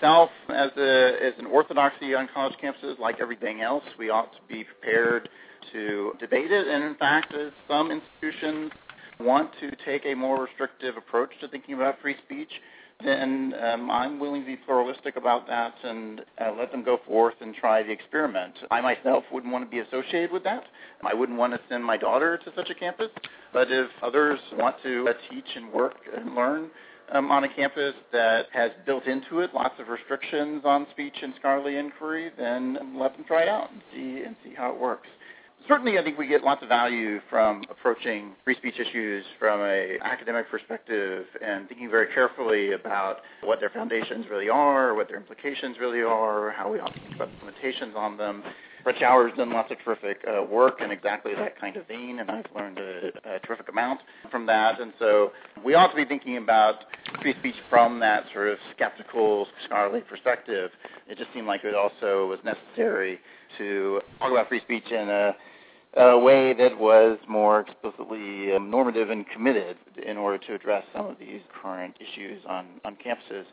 itself 0.00 0.30
as, 0.48 0.70
a, 0.78 1.12
as 1.22 1.34
an 1.38 1.46
orthodoxy 1.46 2.14
on 2.14 2.28
college 2.32 2.54
campuses 2.62 2.98
like 2.98 3.20
everything 3.20 3.60
else. 3.60 3.84
We 3.98 4.08
ought 4.08 4.32
to 4.32 4.38
be 4.48 4.64
prepared 4.64 5.28
to 5.72 6.12
debate 6.18 6.50
it, 6.50 6.66
and 6.66 6.82
in 6.84 6.94
fact, 6.94 7.34
as 7.34 7.52
some 7.68 7.90
institutions 7.90 8.72
want 9.20 9.50
to 9.60 9.70
take 9.84 10.06
a 10.06 10.14
more 10.14 10.42
restrictive 10.42 10.96
approach 10.96 11.30
to 11.42 11.48
thinking 11.48 11.74
about 11.74 12.00
free 12.00 12.16
speech, 12.24 12.48
then 13.04 13.54
um, 13.62 13.90
I'm 13.90 14.18
willing 14.18 14.40
to 14.42 14.46
be 14.46 14.56
pluralistic 14.56 15.16
about 15.16 15.46
that 15.46 15.74
and 15.84 16.20
uh, 16.40 16.52
let 16.58 16.70
them 16.72 16.82
go 16.82 16.98
forth 17.06 17.34
and 17.40 17.54
try 17.54 17.82
the 17.82 17.90
experiment. 17.90 18.54
I 18.70 18.80
myself 18.80 19.24
wouldn't 19.30 19.52
want 19.52 19.64
to 19.64 19.70
be 19.70 19.80
associated 19.80 20.32
with 20.32 20.44
that. 20.44 20.64
I 21.04 21.14
wouldn't 21.14 21.38
want 21.38 21.52
to 21.52 21.60
send 21.68 21.84
my 21.84 21.96
daughter 21.96 22.38
to 22.38 22.52
such 22.56 22.70
a 22.70 22.74
campus. 22.74 23.08
But 23.52 23.70
if 23.70 23.88
others 24.02 24.38
want 24.54 24.76
to 24.82 25.08
uh, 25.08 25.12
teach 25.30 25.46
and 25.56 25.72
work 25.72 25.96
and 26.14 26.34
learn 26.34 26.70
um, 27.12 27.30
on 27.30 27.44
a 27.44 27.54
campus 27.54 27.94
that 28.12 28.46
has 28.52 28.70
built 28.86 29.06
into 29.06 29.40
it 29.40 29.54
lots 29.54 29.74
of 29.78 29.88
restrictions 29.88 30.62
on 30.64 30.86
speech 30.90 31.14
and 31.22 31.34
scholarly 31.38 31.76
inquiry, 31.76 32.30
then 32.38 32.96
let 32.98 33.16
them 33.16 33.24
try 33.26 33.42
it 33.42 33.48
out 33.48 33.70
and 33.72 33.82
see 33.92 34.22
and 34.24 34.36
see 34.44 34.54
how 34.54 34.72
it 34.72 34.80
works 34.80 35.08
certainly 35.68 35.98
I 35.98 36.02
think 36.02 36.18
we 36.18 36.26
get 36.26 36.42
lots 36.42 36.62
of 36.62 36.68
value 36.68 37.20
from 37.28 37.62
approaching 37.70 38.32
free 38.44 38.56
speech 38.56 38.78
issues 38.78 39.24
from 39.38 39.60
an 39.62 39.98
academic 40.02 40.50
perspective 40.50 41.26
and 41.44 41.68
thinking 41.68 41.90
very 41.90 42.12
carefully 42.12 42.72
about 42.72 43.18
what 43.44 43.60
their 43.60 43.70
foundations 43.70 44.26
really 44.30 44.48
are, 44.48 44.94
what 44.94 45.08
their 45.08 45.16
implications 45.16 45.76
really 45.80 46.02
are, 46.02 46.50
how 46.50 46.70
we 46.72 46.80
ought 46.80 46.92
to 46.92 47.00
think 47.00 47.14
about 47.14 47.28
the 47.38 47.46
limitations 47.46 47.94
on 47.96 48.16
them. 48.16 48.42
Fred 48.82 48.96
Schauer's 48.98 49.36
done 49.36 49.52
lots 49.52 49.70
of 49.70 49.78
terrific 49.84 50.24
uh, 50.26 50.42
work 50.42 50.80
in 50.80 50.90
exactly 50.90 51.34
that 51.34 51.60
kind 51.60 51.76
of 51.76 51.86
vein, 51.86 52.18
and 52.20 52.30
I've 52.30 52.46
learned 52.54 52.78
a, 52.78 53.08
a 53.24 53.38
terrific 53.40 53.68
amount 53.68 54.00
from 54.30 54.46
that. 54.46 54.80
And 54.80 54.92
so 54.98 55.32
we 55.64 55.74
ought 55.74 55.88
to 55.88 55.96
be 55.96 56.04
thinking 56.04 56.36
about 56.36 56.76
free 57.20 57.34
speech 57.38 57.56
from 57.68 58.00
that 58.00 58.24
sort 58.32 58.48
of 58.48 58.58
skeptical, 58.74 59.46
scholarly 59.66 60.00
perspective. 60.00 60.70
It 61.08 61.18
just 61.18 61.32
seemed 61.34 61.46
like 61.46 61.64
it 61.64 61.74
also 61.74 62.26
was 62.26 62.38
necessary 62.44 63.20
to 63.58 64.00
talk 64.18 64.30
about 64.30 64.48
free 64.48 64.60
speech 64.60 64.90
in 64.90 65.08
a 65.08 65.34
a 65.96 66.16
way 66.18 66.54
that 66.54 66.78
was 66.78 67.18
more 67.28 67.60
explicitly 67.60 68.52
um, 68.54 68.70
normative 68.70 69.10
and 69.10 69.28
committed 69.28 69.76
in 70.06 70.16
order 70.16 70.38
to 70.38 70.54
address 70.54 70.84
some 70.94 71.06
of 71.06 71.18
these 71.18 71.40
current 71.62 71.96
issues 71.98 72.40
on, 72.48 72.66
on 72.84 72.96
campuses. 72.96 73.44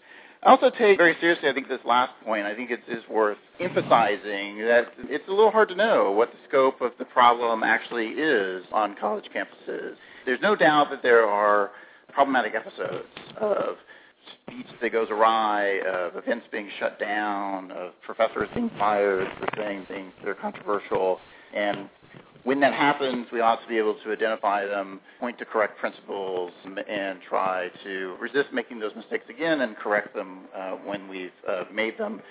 I 0.44 0.52
also 0.52 0.70
take 0.70 0.98
very 0.98 1.16
seriously, 1.20 1.50
I 1.50 1.54
think, 1.54 1.68
this 1.68 1.80
last 1.84 2.12
point. 2.24 2.46
I 2.46 2.56
think 2.56 2.70
it 2.70 2.82
is 2.88 3.04
worth 3.10 3.38
emphasizing 3.60 4.60
that 4.60 4.88
it's 5.10 5.28
a 5.28 5.32
little 5.32 5.52
hard 5.52 5.70
to 5.70 5.76
know 5.76 6.12
what 6.12 6.32
the 6.32 6.38
scope 6.48 6.80
of 6.82 6.92
the 7.00 7.06
problem 7.06 7.64
actually 7.64 8.08
is 8.08 8.64
on 8.72 8.96
college 9.00 9.26
campuses. 9.36 9.96
There's 10.26 10.42
no 10.42 10.56
doubt 10.56 10.90
that 10.92 11.02
there 11.02 11.26
are 11.28 11.72
problematic 12.14 12.54
episodes 12.56 13.08
of 13.42 13.78
speech 14.44 14.68
that 14.82 14.92
goes 14.92 15.08
awry, 15.10 15.80
of 15.88 16.16
events 16.16 16.46
being 16.52 16.70
shut 16.80 17.00
down, 17.00 17.72
of 17.72 17.92
professors 18.06 18.48
being 18.54 18.70
fired 18.78 19.28
for 19.40 19.48
saying 19.58 19.86
things 19.88 20.12
that 20.22 20.30
are 20.30 20.36
controversial. 20.36 21.20
And 21.56 21.90
when 22.44 22.60
that 22.62 22.74
happens, 22.74 23.28
we 23.32 23.42
ought 23.42 23.62
to 23.62 23.68
be 23.68 23.78
able 23.78 23.96
to 24.04 24.12
identify 24.12 24.66
them, 24.66 25.00
point 25.20 25.38
to 25.40 25.46
correct 25.46 25.78
principles, 25.80 26.52
and 26.66 27.20
try 27.28 27.70
to 27.84 28.16
resist 28.20 28.50
making 28.54 28.80
those 28.80 28.96
mistakes 28.96 29.26
again 29.30 29.62
and 29.62 29.76
correct 29.78 30.14
them 30.16 30.42
uh, 30.56 30.72
when 30.72 31.08
we've 31.08 31.32
uh, 31.48 31.64
made 31.74 31.98
them. 31.98 32.22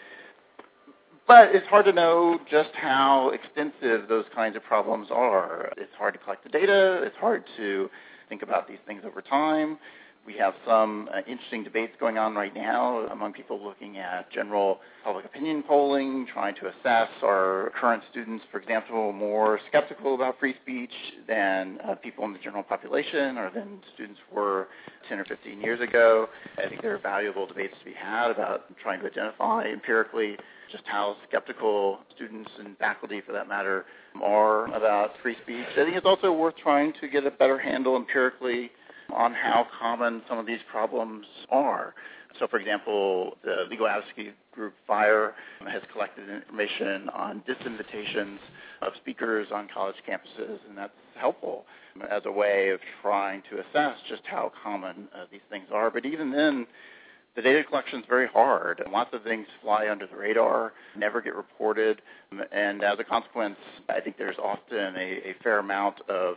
But 1.27 1.55
it's 1.55 1.67
hard 1.67 1.87
to 1.87 1.93
know 1.93 2.39
just 2.49 2.71
how 2.75 3.31
extensive 3.31 4.09
those 4.09 4.27
kinds 4.35 4.55
of 4.55 4.63
problems 4.63 5.09
are. 5.11 5.73
It's 5.77 5.93
hard 5.99 6.15
to 6.15 6.21
collect 6.21 6.45
the 6.45 6.51
data. 6.51 7.03
It's 7.03 7.17
hard 7.17 7.45
to 7.57 7.91
think 8.29 8.43
about 8.43 8.69
these 8.69 8.79
things 8.87 9.03
over 9.05 9.21
time. 9.21 9.79
We 10.27 10.35
have 10.39 10.55
some 10.67 11.09
uh, 11.15 11.19
interesting 11.19 11.63
debates 11.63 11.93
going 12.01 12.19
on 12.19 12.35
right 12.35 12.53
now 12.53 13.07
among 13.13 13.33
people 13.33 13.63
looking 13.63 13.99
at 13.99 14.29
general 14.33 14.81
public 15.05 15.25
opinion 15.25 15.63
polling, 15.63 16.27
trying 16.33 16.57
to 16.57 16.67
assess 16.67 17.09
are 17.23 17.73
current 17.81 18.03
students, 18.11 18.45
for 18.51 18.59
example, 18.59 19.13
more 19.13 19.61
skeptical 19.69 20.17
about 20.17 20.41
free 20.41 20.57
speech 20.63 20.91
than 21.29 21.79
uh, 21.87 21.95
people 21.95 22.25
in 22.25 22.33
the 22.33 22.41
general 22.41 22.65
population 22.65 23.39
or 23.39 23.51
than 23.55 23.79
students 23.95 24.19
were 24.35 24.67
10 25.09 25.21
or 25.21 25.25
15 25.27 25.61
years 25.61 25.81
ago. 25.81 26.29
I 26.59 26.69
think 26.69 26.83
there 26.83 26.95
are 26.95 26.99
valuable 26.99 27.47
debates 27.47 27.75
to 27.79 27.85
be 27.85 27.95
had 27.95 28.33
about 28.33 28.65
trying 28.83 29.01
to 29.01 29.07
identify 29.07 29.67
empirically 29.67 30.37
just 30.73 30.83
how 30.87 31.17
skeptical 31.29 32.01
students 32.17 32.51
and 32.59 32.77
faculty, 32.79 33.21
for 33.25 33.31
that 33.33 33.49
matter, 33.49 33.85
are 34.21 34.67
about 34.75 35.13
free 35.23 35.37
speech. 35.43 35.67
I 35.73 35.85
think 35.85 35.97
it's 35.97 36.07
also 36.07 36.33
worth 36.33 36.57
trying 36.57 36.93
to 37.01 37.07
get 37.07 37.25
a 37.25 37.31
better 37.31 37.59
handle 37.59 37.95
empirically 37.97 38.73
on 39.15 39.33
how 39.33 39.67
common 39.79 40.23
some 40.29 40.39
of 40.39 40.47
these 40.47 40.61
problems 40.71 41.27
are. 41.51 41.95
So, 42.39 42.47
for 42.47 42.59
example, 42.59 43.37
the 43.43 43.65
legal 43.71 43.87
advocacy 43.87 44.33
group 44.53 44.75
FIRE 44.87 45.35
has 45.67 45.83
collected 45.93 46.29
information 46.29 47.09
on 47.11 47.43
disinvitations 47.49 48.39
of 48.83 48.93
speakers 48.97 49.49
on 49.55 49.69
college 49.73 49.97
campuses, 50.09 50.59
and 50.69 50.77
that's 50.77 50.93
helpful 51.15 51.65
as 52.11 52.23
a 52.27 52.33
way 52.33 52.71
of 52.71 52.81
trying 53.01 53.43
to 53.51 53.61
assess 53.61 53.97
just 54.09 54.23
how 54.27 54.53
common 54.63 55.09
uh, 55.15 55.25
these 55.31 55.41
things 55.51 55.67
are. 55.73 55.91
But 55.91 56.05
even 56.05 56.31
then, 56.31 56.67
the 57.37 57.43
data 57.43 57.65
collection 57.65 58.01
is 58.01 58.07
very 58.09 58.27
hard. 58.29 58.83
Lots 58.91 59.11
of 59.13 59.23
things 59.23 59.47
fly 59.63 59.89
under 59.89 60.07
the 60.07 60.17
radar, 60.17 60.73
never 60.97 61.21
get 61.21 61.35
reported, 61.35 62.03
and 62.53 62.83
as 62.83 62.99
a 62.99 63.05
consequence, 63.05 63.57
I 63.89 64.01
think 64.01 64.17
there's 64.19 64.39
often 64.43 64.97
a, 64.97 65.31
a 65.31 65.35
fair 65.43 65.59
amount 65.59 66.01
of 66.09 66.37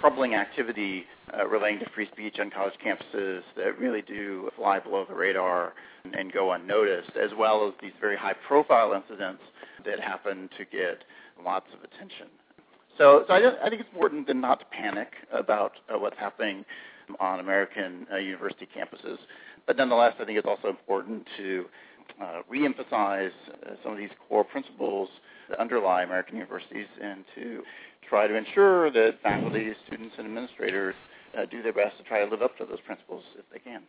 troubling 0.00 0.34
activity 0.34 1.04
uh, 1.36 1.46
relating 1.46 1.78
to 1.80 1.90
free 1.90 2.08
speech 2.12 2.38
on 2.38 2.50
college 2.50 2.74
campuses 2.84 3.42
that 3.56 3.78
really 3.78 4.02
do 4.02 4.50
fly 4.56 4.78
below 4.78 5.04
the 5.08 5.14
radar 5.14 5.72
and, 6.12 6.32
go 6.32 6.52
unnoticed, 6.52 7.16
as 7.16 7.30
well 7.36 7.66
as 7.66 7.74
these 7.82 7.92
very 8.00 8.16
high-profile 8.16 8.92
incidents 8.92 9.42
that 9.84 9.98
happen 9.98 10.48
to 10.56 10.64
get 10.64 11.02
lots 11.44 11.66
of 11.74 11.82
attention. 11.82 12.28
So, 12.96 13.24
so 13.26 13.34
I, 13.34 13.66
I 13.66 13.68
think 13.68 13.80
it's 13.80 13.90
important 13.92 14.26
then 14.26 14.40
not 14.40 14.60
to 14.60 14.66
panic 14.66 15.12
about 15.32 15.72
uh, 15.92 15.98
what's 15.98 16.18
happening 16.18 16.64
on 17.20 17.40
American 17.40 18.06
uh, 18.12 18.16
university 18.16 18.68
campuses. 18.76 19.18
But 19.66 19.76
nonetheless, 19.76 20.14
I 20.20 20.24
think 20.24 20.38
it's 20.38 20.46
also 20.46 20.68
important 20.68 21.26
to 21.36 21.66
uh, 22.20 22.42
reemphasize 22.52 23.30
uh, 23.48 23.70
some 23.82 23.92
of 23.92 23.98
these 23.98 24.10
core 24.28 24.44
principles 24.44 25.08
that 25.48 25.58
underlie 25.58 26.02
American 26.02 26.36
universities 26.36 26.86
and 27.02 27.24
to 27.34 27.62
try 28.08 28.26
to 28.26 28.34
ensure 28.34 28.90
that 28.90 29.20
faculty, 29.22 29.72
students, 29.86 30.14
and 30.18 30.26
administrators 30.26 30.94
uh, 31.36 31.44
do 31.46 31.62
their 31.62 31.72
best 31.72 31.96
to 31.98 32.04
try 32.04 32.24
to 32.24 32.30
live 32.30 32.42
up 32.42 32.56
to 32.58 32.64
those 32.64 32.80
principles 32.80 33.22
if 33.38 33.44
they 33.52 33.58
can. 33.58 33.82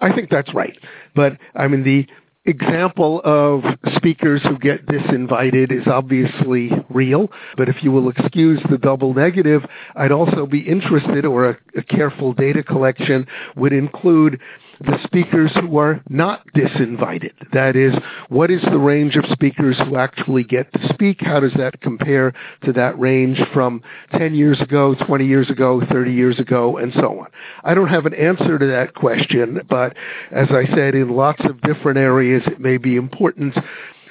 I 0.00 0.14
think 0.14 0.30
that's 0.30 0.52
right. 0.54 0.76
But 1.14 1.38
I 1.54 1.68
mean, 1.68 1.84
the 1.84 2.06
example 2.46 3.22
of 3.24 3.62
speakers 3.96 4.42
who 4.42 4.58
get 4.58 4.84
disinvited 4.86 5.72
is 5.72 5.86
obviously 5.86 6.70
real, 6.90 7.30
but 7.56 7.68
if 7.68 7.76
you 7.82 7.90
will 7.90 8.10
excuse 8.10 8.60
the 8.70 8.76
double 8.76 9.14
negative, 9.14 9.62
I'd 9.96 10.12
also 10.12 10.46
be 10.46 10.60
interested, 10.60 11.24
or 11.24 11.50
a, 11.50 11.58
a 11.76 11.82
careful 11.82 12.34
data 12.34 12.62
collection 12.62 13.26
would 13.56 13.72
include 13.72 14.40
the 14.80 14.98
speakers 15.04 15.52
who 15.54 15.78
are 15.78 16.00
not 16.08 16.42
disinvited. 16.54 17.32
That 17.52 17.76
is, 17.76 17.94
what 18.28 18.50
is 18.50 18.62
the 18.62 18.78
range 18.78 19.16
of 19.16 19.24
speakers 19.32 19.76
who 19.78 19.96
actually 19.96 20.44
get 20.44 20.72
to 20.72 20.88
speak? 20.92 21.18
How 21.20 21.40
does 21.40 21.52
that 21.56 21.80
compare 21.80 22.32
to 22.64 22.72
that 22.72 22.98
range 22.98 23.40
from 23.52 23.82
10 24.12 24.34
years 24.34 24.60
ago, 24.60 24.94
20 25.06 25.26
years 25.26 25.50
ago, 25.50 25.82
30 25.90 26.12
years 26.12 26.38
ago, 26.38 26.76
and 26.76 26.92
so 26.94 27.20
on? 27.20 27.26
I 27.62 27.74
don't 27.74 27.88
have 27.88 28.06
an 28.06 28.14
answer 28.14 28.58
to 28.58 28.66
that 28.66 28.94
question, 28.94 29.60
but 29.68 29.96
as 30.30 30.48
I 30.50 30.66
said, 30.74 30.94
in 30.94 31.10
lots 31.10 31.44
of 31.44 31.60
different 31.62 31.98
areas, 31.98 32.42
it 32.46 32.60
may 32.60 32.76
be 32.76 32.96
important 32.96 33.54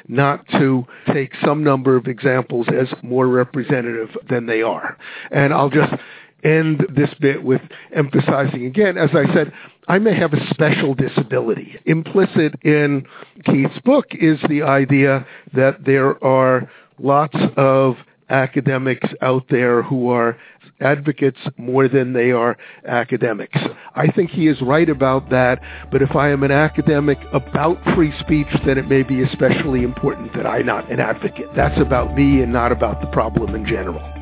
not 0.08 0.48
to 0.50 0.86
take 1.14 1.32
some 1.46 1.64
number 1.64 1.96
of 1.96 2.08
examples 2.08 2.68
as 2.78 2.88
more 3.04 3.28
representative 3.28 4.10
than 4.30 4.46
they 4.46 4.62
are. 4.62 4.98
And 5.32 5.54
I'll 5.54 5.70
just 5.70 5.94
end 6.44 6.86
this 6.96 7.10
bit 7.20 7.44
with 7.44 7.62
emphasizing 7.96 8.66
again, 8.66 8.98
as 8.98 9.10
I 9.14 9.32
said, 9.34 9.52
I 9.88 10.00
may 10.00 10.16
have 10.18 10.34
a 10.34 10.50
special 10.50 10.94
disability. 10.94 11.78
Implicit 11.86 12.56
in 12.64 13.06
Keith's 13.46 13.80
book 13.84 14.06
is 14.12 14.40
the 14.48 14.64
idea 14.64 15.26
that 15.54 15.86
there 15.86 16.24
are 16.24 16.70
lots 17.00 17.38
of 17.58 17.96
academics 18.30 19.08
out 19.22 19.44
there 19.50 19.84
who 19.84 20.10
are 20.10 20.38
advocates 20.80 21.40
more 21.58 21.88
than 21.88 22.14
they 22.14 22.32
are 22.32 22.58
academics. 22.88 23.58
I 23.96 24.08
think 24.08 24.32
he 24.32 24.48
is 24.48 24.60
right 24.62 24.90
about 24.90 25.30
that, 25.30 25.62
but 25.92 26.02
if 26.02 26.16
I 26.16 26.30
am 26.30 26.44
an 26.44 26.52
academic 26.52 27.20
about 27.32 27.78
free 27.96 28.14
speech, 28.20 28.48
then 28.66 28.78
it 28.78 28.88
may 28.88 29.04
be 29.04 29.22
especially 29.24 29.84
important 29.84 30.34
that 30.36 30.46
I 30.46 30.60
not 30.60 30.92
an 30.92 31.00
advocate. 31.00 31.48
That's 31.56 31.80
about 31.80 32.16
me 32.16 32.42
and 32.42 32.52
not 32.52 32.72
about 32.72 33.02
the 33.02 33.08
problem 33.08 33.56
in 33.56 33.66
general. 33.66 34.13